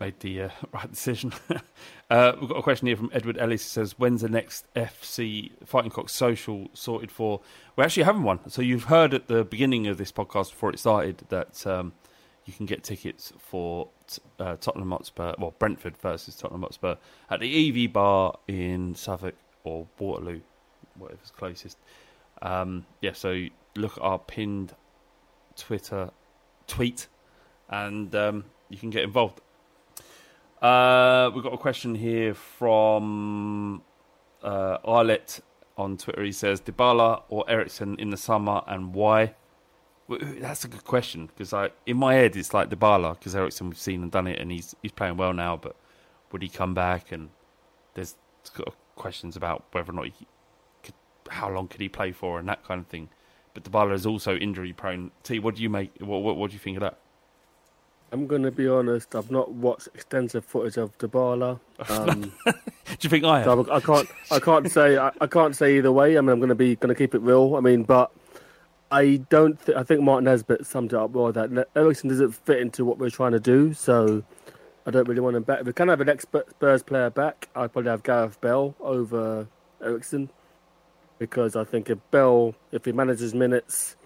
[0.00, 1.32] Made the uh, right decision.
[2.10, 3.62] uh, we've got a question here from Edward Ellis.
[3.62, 7.40] He says, "When's the next FC Fighting Cock social sorted for?"
[7.76, 8.40] We're actually having one.
[8.50, 11.92] So you've heard at the beginning of this podcast before it started that um,
[12.44, 13.88] you can get tickets for
[14.38, 16.96] uh, Tottenham Hotspur, well Brentford versus Tottenham Hotspur
[17.30, 20.40] at the EV Bar in Suffolk or Waterloo,
[20.96, 21.78] whatever's closest.
[22.40, 23.46] Um, yeah, so
[23.76, 24.74] look at our pinned
[25.56, 26.10] Twitter
[26.66, 27.06] tweet,
[27.68, 29.40] and um, you can get involved.
[30.62, 33.82] Uh, we've got a question here from
[34.44, 35.40] uh, Arlet
[35.76, 36.22] on Twitter.
[36.22, 39.34] He says, Dybala or Eriksen in the summer and why?
[40.06, 41.52] Well, That's a good question because
[41.84, 44.76] in my head, it's like Dybala because Eriksen we've seen and done it, and he's
[44.82, 45.56] he's playing well now.
[45.56, 45.74] But
[46.30, 47.10] would he come back?
[47.10, 47.30] And
[47.94, 48.14] there's
[48.94, 50.26] questions about whether or not he
[50.84, 50.94] could,
[51.28, 53.08] how long could he play for, and that kind of thing.
[53.52, 55.10] But Dybala is also injury prone.
[55.24, 55.90] T, what do you make?
[55.98, 56.98] What what, what do you think of that?
[58.12, 59.14] I'm going to be honest.
[59.14, 61.58] I've not watched extensive footage of Dybala.
[61.88, 62.52] Um, Do
[63.00, 63.46] you think I have?
[63.46, 64.08] so I can't.
[64.30, 64.98] I can't say.
[64.98, 66.18] I, I can't say either way.
[66.18, 67.56] I mean, I'm going to be going to keep it real.
[67.56, 68.12] I mean, but
[68.90, 69.58] I don't.
[69.64, 71.32] Th- I think Martin Nesbitt summed it up well.
[71.32, 73.72] That Eriksen doesn't fit into what we're trying to do.
[73.72, 74.22] So
[74.86, 75.60] I don't really want him back.
[75.60, 79.46] If we can have an expert Spurs player back, I'd probably have Gareth Bale over
[79.82, 80.28] Eriksen
[81.18, 83.96] because I think if Bale, if he manages minutes,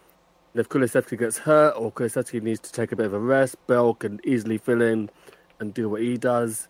[0.57, 3.57] and if Kulusevski gets hurt or Kulusevski needs to take a bit of a rest,
[3.67, 5.11] Bale can easily fill in
[5.61, 6.69] and do what he does.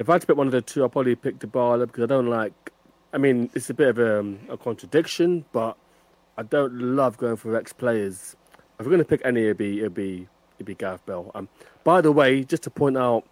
[0.00, 2.06] If I had to pick one of the two, I'll probably pick Dybala because I
[2.08, 2.72] don't like.
[3.12, 5.76] I mean, it's a bit of a, um, a contradiction, but
[6.36, 8.34] I don't love going for ex players.
[8.80, 11.30] If we're going to pick any, it'd be it'd be it'd be Gareth Bale.
[11.36, 11.48] Um,
[11.84, 13.22] by the way, just to point out,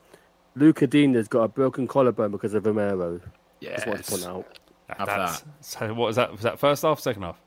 [0.55, 3.21] Lucas Digne's got a broken collarbone because of Romero.
[3.59, 4.59] Yeah, just want to point out.
[4.97, 6.31] Have That's- So what was that?
[6.31, 7.42] Was that first half, second half?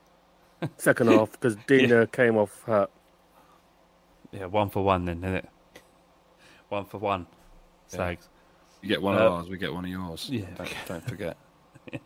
[0.78, 2.90] Second half because Digne came off hurt.
[4.32, 5.50] Yeah, one for one then, isn't it?
[6.70, 7.28] One for one.
[7.88, 8.28] Sags.
[8.82, 10.30] You get one Uh, of ours, we get one of yours.
[10.32, 10.46] yeah.
[10.58, 11.38] Don't, don't forget.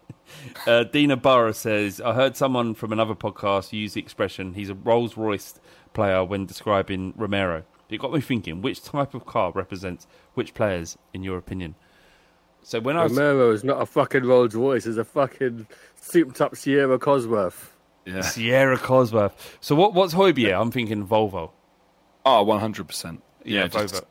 [0.68, 4.76] Uh, Dina Burrow says, I heard someone from another podcast use the expression, he's a
[4.76, 5.60] Rolls Royce
[5.93, 7.64] player when describing Romero.
[7.89, 10.05] It got me thinking, which type of car represents
[10.36, 11.74] which players, in your opinion?
[12.62, 13.14] So when I was.
[13.14, 14.86] Romero is not a fucking Rolls Royce.
[14.86, 15.66] It's a fucking
[15.99, 17.72] souped up Sierra Cosworth.
[18.14, 18.22] Yeah.
[18.22, 19.34] Sierra Cosworth.
[19.62, 19.93] So what?
[19.93, 20.60] what's Højbjerg?
[20.62, 21.51] I'm thinking Volvo.
[22.26, 23.20] Oh, 100%.
[23.45, 24.01] Yeah, Yeah, Volvo.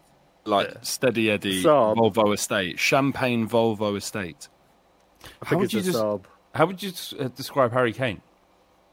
[0.45, 0.75] like Yeah.
[0.83, 1.97] Steady Eddie Saab.
[1.97, 2.79] Volvo Estate.
[2.79, 4.49] Champagne Volvo Estate.
[5.43, 8.23] I How would it's you a just- How would you uh, describe Harry Kane?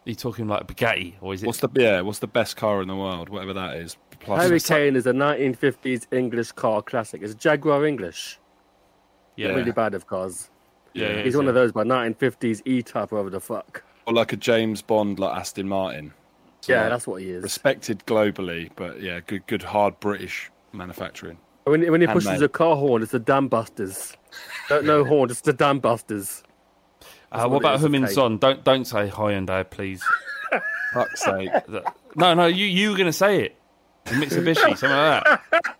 [0.05, 1.47] Are you talking like Bugatti, or is it?
[1.47, 2.01] What's the yeah?
[2.01, 3.29] What's the best car in the world?
[3.29, 3.97] Whatever that is.
[4.19, 7.21] Plus, Harry Kane is a 1950s English car classic.
[7.23, 8.39] It's Jaguar English.
[9.35, 10.49] yeah, Really bad of cars.
[10.93, 13.83] yeah, yeah, He's one of those by 1950s E-Type, whatever the fuck.
[14.07, 16.13] Or like a James Bond, like Aston Martin.
[16.61, 17.43] So, yeah, like, that's what he is.
[17.43, 21.37] respected globally, but yeah, good, good hard British manufacturing.
[21.65, 24.15] When, when he pushes a car horn, it's the Dam Busters.
[24.69, 26.43] Don't know horn, it's the Dam Busters.
[27.31, 28.37] Uh, what what about is with Heung-min Son?
[28.37, 30.03] Don't don't say Hyundai, please.
[30.93, 31.49] Fuck's sake!
[32.15, 33.57] No, no, you you were going to say it.
[34.05, 35.77] Mitsubishi, something like that.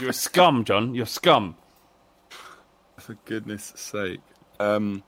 [0.00, 0.94] You're a scum, John.
[0.94, 1.56] You're scum.
[2.98, 4.20] For goodness sake.
[4.58, 5.02] Um,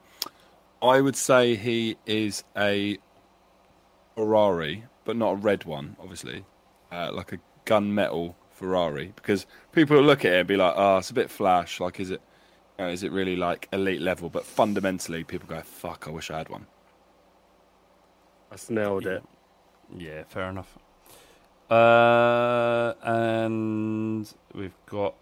[0.83, 2.99] I would say he is a
[4.15, 6.45] Ferrari, but not a red one, obviously.
[6.91, 10.99] Uh, like a gunmetal Ferrari, because people will look at it and be like, "Oh,
[10.99, 11.81] it's a bit flash.
[11.81, 12.21] Like, is it?
[12.79, 16.31] You know, is it really like elite level?" But fundamentally, people go, "Fuck, I wish
[16.31, 16.67] I had one."
[18.51, 19.23] I nailed it.
[19.97, 20.79] Yeah, fair enough.
[21.71, 25.15] Uh, and we've got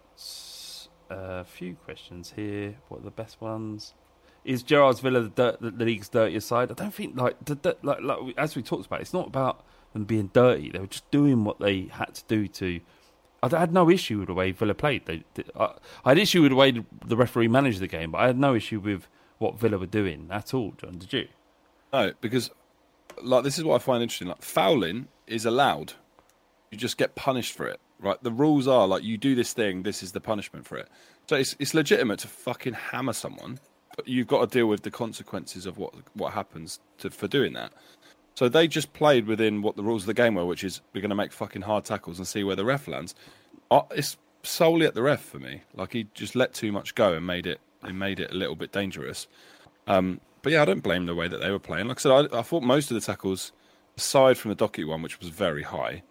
[1.10, 2.76] a few questions here.
[2.88, 3.94] What are the best ones?
[4.46, 6.70] Is Gerrard's Villa the, dirt, the, league's dirtiest side?
[6.70, 9.00] I don't think like, the, like like as we talked about.
[9.00, 10.70] It's not about them being dirty.
[10.70, 12.80] They were just doing what they had to do to.
[13.42, 15.06] I had no issue with the way Villa played.
[15.06, 15.74] They, they, I,
[16.04, 16.72] I had issue with the way
[17.04, 20.28] the, referee managed the game, but I had no issue with what Villa were doing
[20.30, 20.72] at all.
[20.78, 21.28] John, did you?
[21.92, 22.50] No, because
[23.22, 24.28] like this is what I find interesting.
[24.28, 25.94] Like fouling is allowed.
[26.70, 28.22] You just get punished for it, right?
[28.22, 30.88] The rules are like you do this thing, this is the punishment for it.
[31.28, 33.58] So it's it's legitimate to fucking hammer someone,
[34.04, 37.72] you've got to deal with the consequences of what what happens to for doing that.
[38.34, 41.00] So they just played within what the rules of the game were, which is we're
[41.00, 43.14] going to make fucking hard tackles and see where the ref lands.
[43.92, 45.62] It's solely at the ref for me.
[45.74, 48.56] Like he just let too much go and made it it made it a little
[48.56, 49.26] bit dangerous.
[49.86, 51.88] Um, but yeah, I don't blame the way that they were playing.
[51.88, 53.52] Like I said, I, I thought most of the tackles,
[53.96, 56.02] aside from the Docky one, which was very high,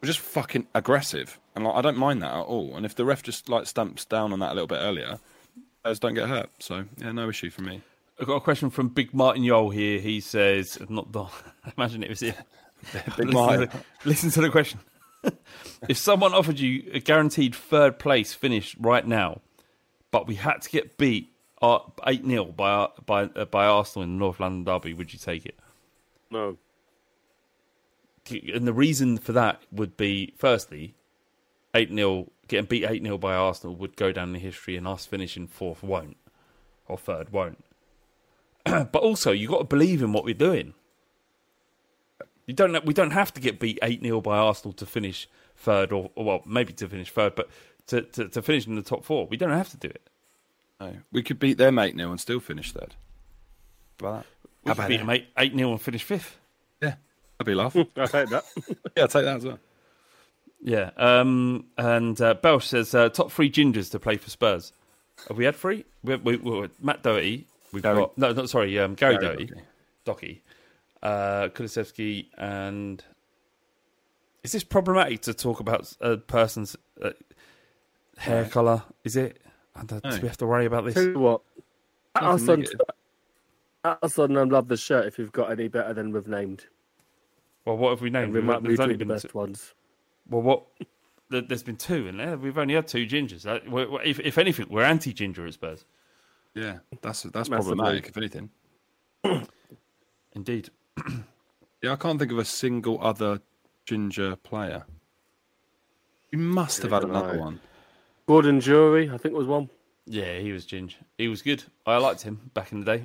[0.00, 2.76] were just fucking aggressive, and like I don't mind that at all.
[2.76, 5.18] And if the ref just like stamps down on that a little bit earlier,
[5.84, 6.50] players don't get hurt.
[6.58, 7.82] So yeah, no issue for me.
[8.18, 10.00] I've got a question from Big Martin Yole here.
[10.00, 11.30] He says, not Don,
[11.76, 12.34] imagine it was here.
[12.92, 13.68] Big listen, Martin.
[13.68, 14.80] To, listen to the question.
[15.88, 19.40] if someone offered you a guaranteed third place finish right now,
[20.10, 24.12] but we had to get beat uh, 8 0 by, by, uh, by Arsenal in
[24.12, 25.58] the North London Derby, would you take it?
[26.30, 26.56] No.
[28.30, 30.94] And the reason for that would be, firstly,
[31.74, 35.06] 8 0, getting beat 8 0 by Arsenal would go down in history, and us
[35.06, 36.16] finishing fourth won't,
[36.86, 37.64] or third won't.
[38.64, 40.74] but also, you've got to believe in what we're doing.
[42.46, 42.84] You don't.
[42.84, 46.24] We don't have to get beat eight 0 by Arsenal to finish third, or, or
[46.24, 47.48] well, maybe to finish third, but
[47.86, 50.08] to, to, to finish in the top four, we don't have to do it.
[50.80, 52.94] No, we could beat them eight 0 and still finish third.
[54.00, 54.26] How about that?
[54.64, 56.38] We How could about beat them eight eight 0 and finish fifth.
[56.82, 56.94] Yeah,
[57.38, 57.76] that'd be a laugh.
[57.96, 58.44] I take that.
[58.96, 59.58] yeah, I'll take that as well.
[60.64, 60.90] Yeah.
[60.96, 64.72] Um, and uh, Belsh says uh, top three gingers to play for Spurs.
[65.28, 65.84] Have we had three?
[66.02, 67.46] We, we, we, Matt Doherty.
[67.72, 67.96] We've Gary.
[67.96, 68.76] got no, not sorry.
[68.78, 69.52] Um, Gary, Gary Doherty,
[70.06, 70.40] Docky,
[71.02, 73.02] uh, Kulusevski, and
[74.42, 77.10] is this problematic to talk about a person's uh,
[78.16, 78.82] hair color?
[79.04, 79.40] Is it?
[79.76, 80.10] I don't- No.
[80.12, 80.94] Do we have to worry about this?
[80.94, 81.40] Tell what,
[82.14, 82.80] at Nothing us on, negative.
[83.84, 86.66] at us on Love the Shirt if you've got any better than we've named.
[87.64, 88.24] Well, what have we named?
[88.26, 89.74] And we We've- might there's only the been best two- ones.
[90.28, 90.64] Well, what?
[91.30, 92.36] there- There's been two in there.
[92.36, 93.46] We've only had two gingers.
[93.46, 95.84] Uh, we're- we're- If, if anything, we're anti-ginger at Spurs.
[96.54, 97.74] Yeah, that's that's Massively.
[97.76, 98.08] problematic.
[98.08, 98.50] If anything,
[100.34, 100.68] Indeed.
[101.82, 103.40] yeah, I can't think of a single other
[103.86, 104.84] ginger player.
[106.30, 107.40] You must have had another know.
[107.40, 107.60] one.
[108.26, 109.68] Gordon Jury, I think was one.
[110.06, 110.98] Yeah, he was ginger.
[111.18, 111.64] He was good.
[111.86, 113.04] I liked him back in the day.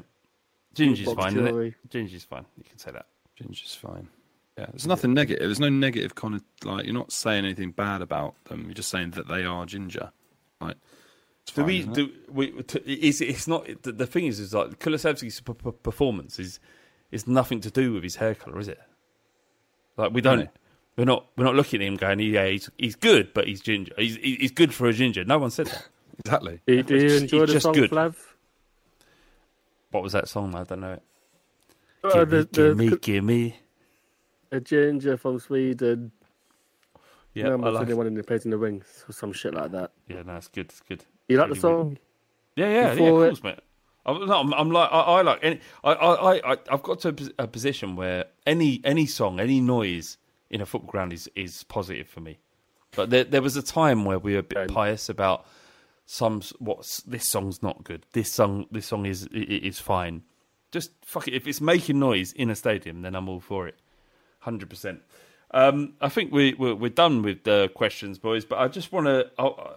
[0.74, 1.74] Ginger's Box fine, isn't it?
[1.90, 2.46] Ginger's fine.
[2.58, 3.08] You can say that.
[3.36, 4.08] Ginger's fine.
[4.60, 5.42] Yeah, there's nothing negative.
[5.48, 8.66] There's no negative kind of like you're not saying anything bad about them.
[8.66, 10.12] You're just saying that they are ginger.
[10.60, 10.76] Like,
[11.44, 11.80] it's Do fine, we?
[11.80, 11.96] isn't it?
[11.96, 12.52] Do we?
[12.64, 13.66] t- It's, it's not.
[13.84, 16.60] The, the thing is, is like Kulusevski's p- p- performance is
[17.12, 18.80] is nothing to do with his hair color, is it?
[19.98, 20.40] Like we don't.
[20.40, 20.48] No.
[20.98, 21.28] We're not.
[21.38, 23.94] We're not looking at him going, yeah, he's he's good, but he's ginger.
[23.98, 25.24] He's he's good for a ginger.
[25.24, 25.88] No one said that.
[26.26, 26.60] exactly?
[26.68, 27.92] Do, do you just- enjoy he's the song, good.
[27.92, 28.16] Flav?
[29.92, 30.54] What was that song?
[30.56, 31.04] I don't know it.
[32.04, 33.56] Uh, Gimme, the, the, gimme, gimme.
[34.52, 36.12] A ginger from Sweden.
[37.34, 37.84] Yeah, no, I I'm like.
[37.88, 39.92] anyone in the plays in the rings or some shit like that.
[40.08, 40.66] Yeah, no, it's good.
[40.66, 41.06] It's good.
[41.28, 41.98] You like the Really song?
[42.56, 43.60] Yeah, yeah, yeah, of Before it- course, mate.
[44.06, 45.60] I'm, no, I'm, I'm like, I, I like any.
[45.84, 50.18] I, I, I, I've got to a, a position where any, any song, any noise
[50.50, 52.40] in a football ground is, is positive for me.
[52.96, 54.74] But there, there was a time where we were a bit Okay.
[54.74, 55.46] pious about
[56.08, 56.42] some.
[56.58, 58.04] What's this song's not good.
[58.14, 60.24] This song, this song is is fine.
[60.72, 61.36] Just fuck it.
[61.36, 63.76] If it's making noise in a stadium, then I'm all for it.
[64.40, 65.02] Hundred percent.
[65.52, 68.46] Um, I think we, we're, we're done with the questions, boys.
[68.46, 69.30] But I just want to.
[69.38, 69.74] Uh,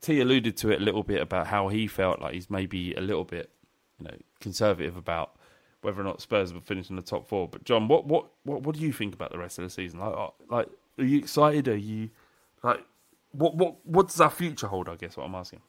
[0.00, 3.00] T alluded to it a little bit about how he felt like he's maybe a
[3.00, 3.48] little bit,
[3.98, 5.36] you know, conservative about
[5.80, 7.48] whether or not Spurs will finish in the top four.
[7.48, 10.00] But John, what what what, what do you think about the rest of the season?
[10.00, 10.68] Like, uh, like,
[10.98, 11.68] are you excited?
[11.68, 12.10] Are you
[12.62, 12.84] like,
[13.32, 14.88] what what what does our future hold?
[14.88, 15.60] I guess what I'm asking.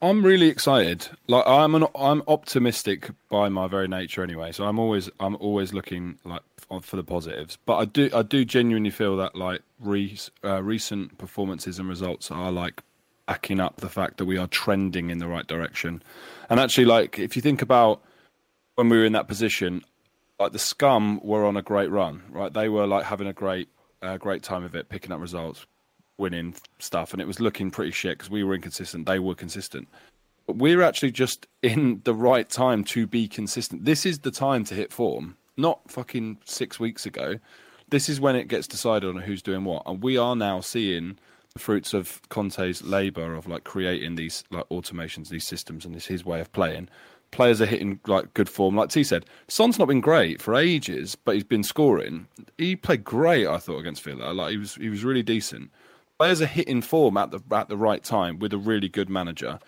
[0.00, 1.08] I'm really excited.
[1.26, 4.52] Like I'm an I'm optimistic by my very nature anyway.
[4.52, 6.42] So I'm always I'm always looking like
[6.82, 7.58] for the positives.
[7.64, 12.30] But I do I do genuinely feel that like re, uh, recent performances and results
[12.30, 12.82] are like
[13.26, 16.02] backing up the fact that we are trending in the right direction.
[16.48, 18.02] And actually, like if you think about
[18.74, 19.82] when we were in that position,
[20.38, 22.52] like the scum were on a great run, right?
[22.52, 23.68] They were like having a great
[24.02, 25.66] uh, great time of it, picking up results,
[26.16, 29.06] winning stuff, and it was looking pretty shit because we were inconsistent.
[29.06, 29.88] They were consistent.
[30.46, 33.84] But we're actually just in the right time to be consistent.
[33.84, 37.38] This is the time to hit form, not fucking six weeks ago.
[37.90, 41.18] This is when it gets decided on who's doing what, and we are now seeing
[41.54, 46.06] the fruits of Conte's labour of like creating these like automations, these systems, and this
[46.06, 46.88] his way of playing.
[47.30, 48.76] Players are hitting like good form.
[48.76, 52.26] Like T said, Son's not been great for ages, but he's been scoring.
[52.56, 54.32] He played great, I thought, against Villa.
[54.32, 55.70] Like he was, he was really decent.
[56.18, 59.58] Players are hitting form at the at the right time with a really good manager.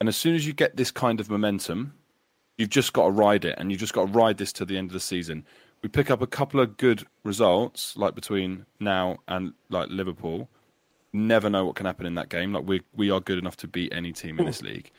[0.00, 1.94] And as soon as you get this kind of momentum,
[2.58, 4.76] you've just got to ride it, and you've just got to ride this to the
[4.76, 5.44] end of the season.
[5.82, 10.48] We pick up a couple of good results, like between now and like Liverpool.
[11.12, 12.52] Never know what can happen in that game.
[12.52, 14.90] Like we we are good enough to beat any team in this league,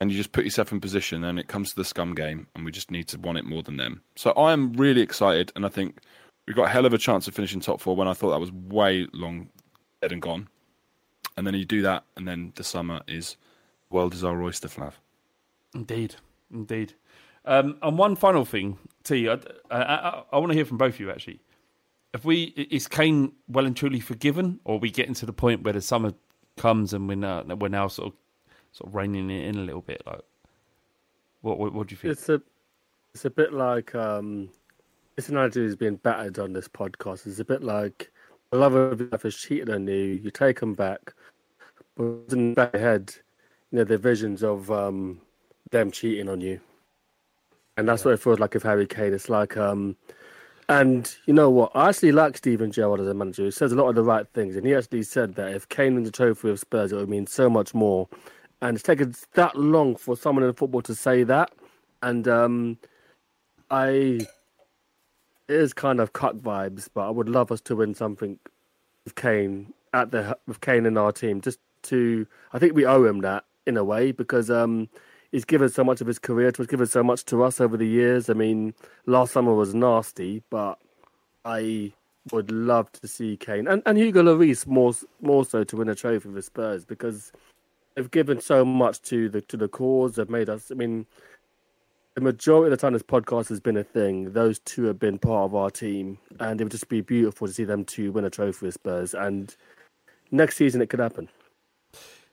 [0.00, 1.24] and you just put yourself in position.
[1.24, 3.62] And it comes to the scum game, and we just need to want it more
[3.62, 4.02] than them.
[4.16, 5.98] So I am really excited, and I think
[6.46, 7.96] we've got a hell of a chance of finishing top four.
[7.96, 9.48] When I thought that was way long
[10.02, 10.48] dead and gone,
[11.36, 13.36] and then you do that, and then the summer is
[13.90, 14.92] world is our oyster, Flav.
[15.74, 16.16] Indeed,
[16.52, 16.94] indeed.
[17.44, 19.34] Um, and one final thing, T, I,
[19.70, 21.40] I, I, I want to hear from both of you actually.
[22.14, 25.62] If we is Kane well and truly forgiven, or are we getting to the point
[25.62, 26.12] where the summer
[26.56, 28.18] comes and we're now, we're now sort of
[28.72, 30.02] sort of reining it in a little bit?
[30.06, 30.20] Like,
[31.42, 32.12] what what, what do you think?
[32.12, 32.40] It's a,
[33.14, 34.48] it's a bit like um,
[35.16, 37.26] this analogy is being battered on this podcast.
[37.26, 38.10] It's a bit like
[38.52, 39.94] a lover of your life has cheated on you.
[39.94, 41.12] You take them back,
[41.96, 43.14] but in the your head,
[43.70, 45.20] you know the visions of um,
[45.70, 46.60] them cheating on you,
[47.76, 49.14] and that's what it feels like with Harry Kane.
[49.14, 49.96] It's like um,
[50.68, 51.72] and you know what?
[51.74, 53.44] I actually like Steven Gerrard as a manager.
[53.44, 55.94] He says a lot of the right things, and he actually said that if Kane
[55.94, 58.08] wins the trophy of Spurs, it would mean so much more.
[58.60, 61.52] And it's taken that long for someone in football to say that,
[62.02, 62.78] and um,
[63.70, 64.26] I
[65.48, 68.38] it is kind of cut vibes, but I would love us to win something
[69.04, 71.40] with Kane at the with Kane in our team.
[71.40, 74.88] Just to, I think we owe him that in a way because um,
[75.32, 77.76] he's given so much of his career to us, given so much to us over
[77.76, 78.28] the years.
[78.30, 78.74] I mean,
[79.06, 80.78] last summer was nasty, but
[81.44, 81.92] I
[82.32, 85.94] would love to see Kane and, and Hugo Lloris more more so to win a
[85.94, 87.32] trophy with Spurs because
[87.94, 90.16] they've given so much to the to the cause.
[90.16, 90.70] They've made us.
[90.70, 91.06] I mean,
[92.14, 94.32] the majority of the time this podcast has been a thing.
[94.32, 97.52] Those two have been part of our team, and it would just be beautiful to
[97.52, 99.14] see them two win a trophy with Spurs.
[99.14, 99.54] And
[100.30, 101.28] next season it could happen.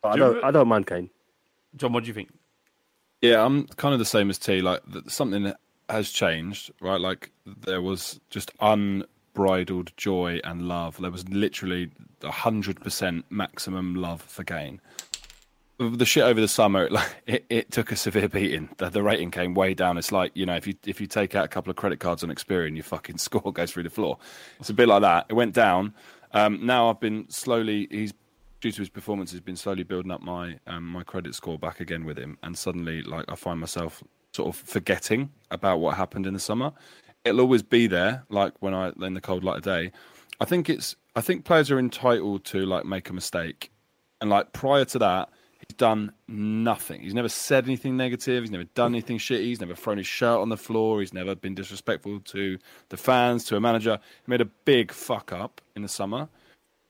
[0.01, 0.35] But I Do you don't.
[0.35, 1.09] re- I don't mind Kane.
[1.75, 2.29] John, what do you think?
[3.21, 4.61] Yeah, I'm kind of the same as T.
[4.61, 5.53] Like something
[5.89, 6.99] has changed, right?
[6.99, 10.97] Like there was just unbridled joy and love.
[10.97, 11.91] There was literally
[12.23, 14.81] hundred percent maximum love for Kane.
[15.77, 18.69] The shit over the summer, like it, it took a severe beating.
[18.77, 19.97] The, the rating came way down.
[19.97, 22.23] It's like you know, if you if you take out a couple of credit cards
[22.23, 24.17] on Experian, your fucking score goes through the floor.
[24.59, 25.25] It's a bit like that.
[25.29, 25.93] It went down.
[26.33, 27.87] Um, now I've been slowly.
[27.89, 28.13] He's
[28.65, 31.79] due to his performance, has been slowly building up my um, my credit score back
[31.79, 34.03] again with him, and suddenly, like, I find myself
[34.33, 36.73] sort of forgetting about what happened in the summer.
[37.23, 39.91] It'll always be there, like when I in the cold light of day.
[40.41, 43.69] I think it's I think players are entitled to like make a mistake,
[44.19, 47.01] and like prior to that, he's done nothing.
[47.01, 48.41] He's never said anything negative.
[48.41, 49.43] He's never done anything shitty.
[49.43, 51.01] He's never thrown his shirt on the floor.
[51.01, 52.57] He's never been disrespectful to
[52.89, 53.99] the fans, to a manager.
[54.25, 56.29] He made a big fuck up in the summer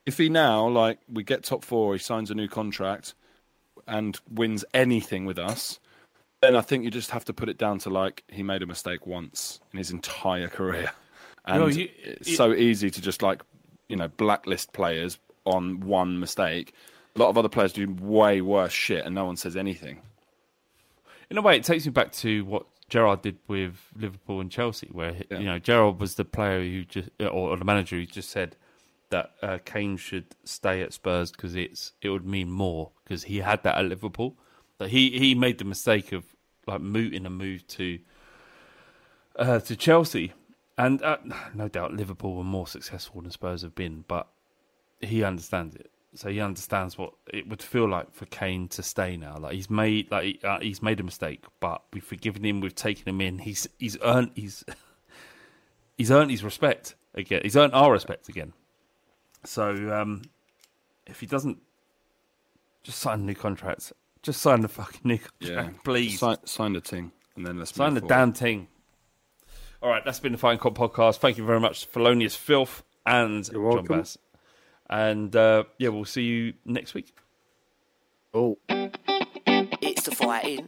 [0.05, 3.13] if he now like we get top four, he signs a new contract
[3.87, 5.79] and wins anything with us,
[6.41, 8.65] then I think you just have to put it down to like he made a
[8.67, 10.91] mistake once in his entire career,
[11.45, 13.41] and Well, you- it's you- so easy to just like
[13.89, 16.73] you know blacklist players on one mistake.
[17.15, 20.01] A lot of other players do way worse shit, and no one says anything.
[21.29, 24.87] In a way, it takes me back to what Gerrard did with Liverpool and Chelsea,
[24.91, 25.39] where Yeah.
[25.39, 28.55] you know Gerrard was the player who just, or the manager who just said
[29.09, 33.37] that uh, Kane should stay at Spurs because it's it would mean more because he
[33.37, 34.35] had that at Liverpool.
[34.77, 36.25] That he he made the mistake of
[36.67, 37.99] like mooting a move to
[39.37, 40.33] uh, to Chelsea,
[40.77, 41.17] and uh,
[41.53, 44.27] no doubt Liverpool were more successful than Spurs have been, but
[45.01, 45.91] he understands it.
[46.15, 49.37] So he understands what it would feel like for Kane to stay now.
[49.37, 52.61] Like he's made, like uh, he's made a mistake, but we've forgiven him.
[52.61, 53.39] We've taken him in.
[53.39, 54.63] He's he's earned he's
[55.97, 57.41] he's earned his respect again.
[57.43, 58.53] He's earned our respect again.
[59.45, 59.69] So
[59.99, 60.23] um,
[61.07, 61.59] if he doesn't
[62.83, 63.93] just sign a new contract,
[64.23, 66.19] just sign the fucking new contract, please.
[66.19, 68.15] sign, sign the thing, and then let's Sign move the forward.
[68.15, 68.67] damn thing.
[69.81, 71.17] All right, that's been the Fighting Cock podcast.
[71.17, 73.85] Thank you very much, Felonious Filth and You're John.
[73.85, 74.17] Bass.
[74.89, 77.13] And uh, yeah, we'll see you next week.
[78.33, 80.65] Oh, It's the fighting.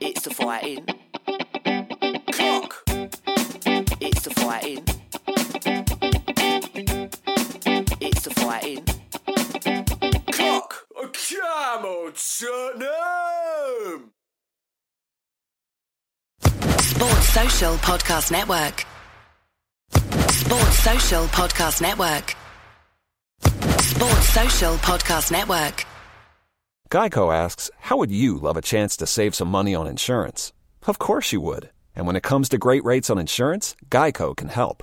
[0.00, 0.86] It's the fighting.
[2.32, 2.82] Clock.
[4.00, 4.84] It's the fighting.
[8.00, 8.84] It's the fighting.
[10.32, 10.86] Clock.
[10.96, 14.10] Come on, Tottenham.
[16.80, 18.84] Sports Social Podcast Network.
[20.32, 22.34] Sports Social Podcast Network.
[23.80, 25.86] Sports Social Podcast Network.
[26.90, 30.52] Geico asks, How would you love a chance to save some money on insurance?
[30.88, 31.70] Of course you would.
[31.94, 34.82] And when it comes to great rates on insurance, Geico can help.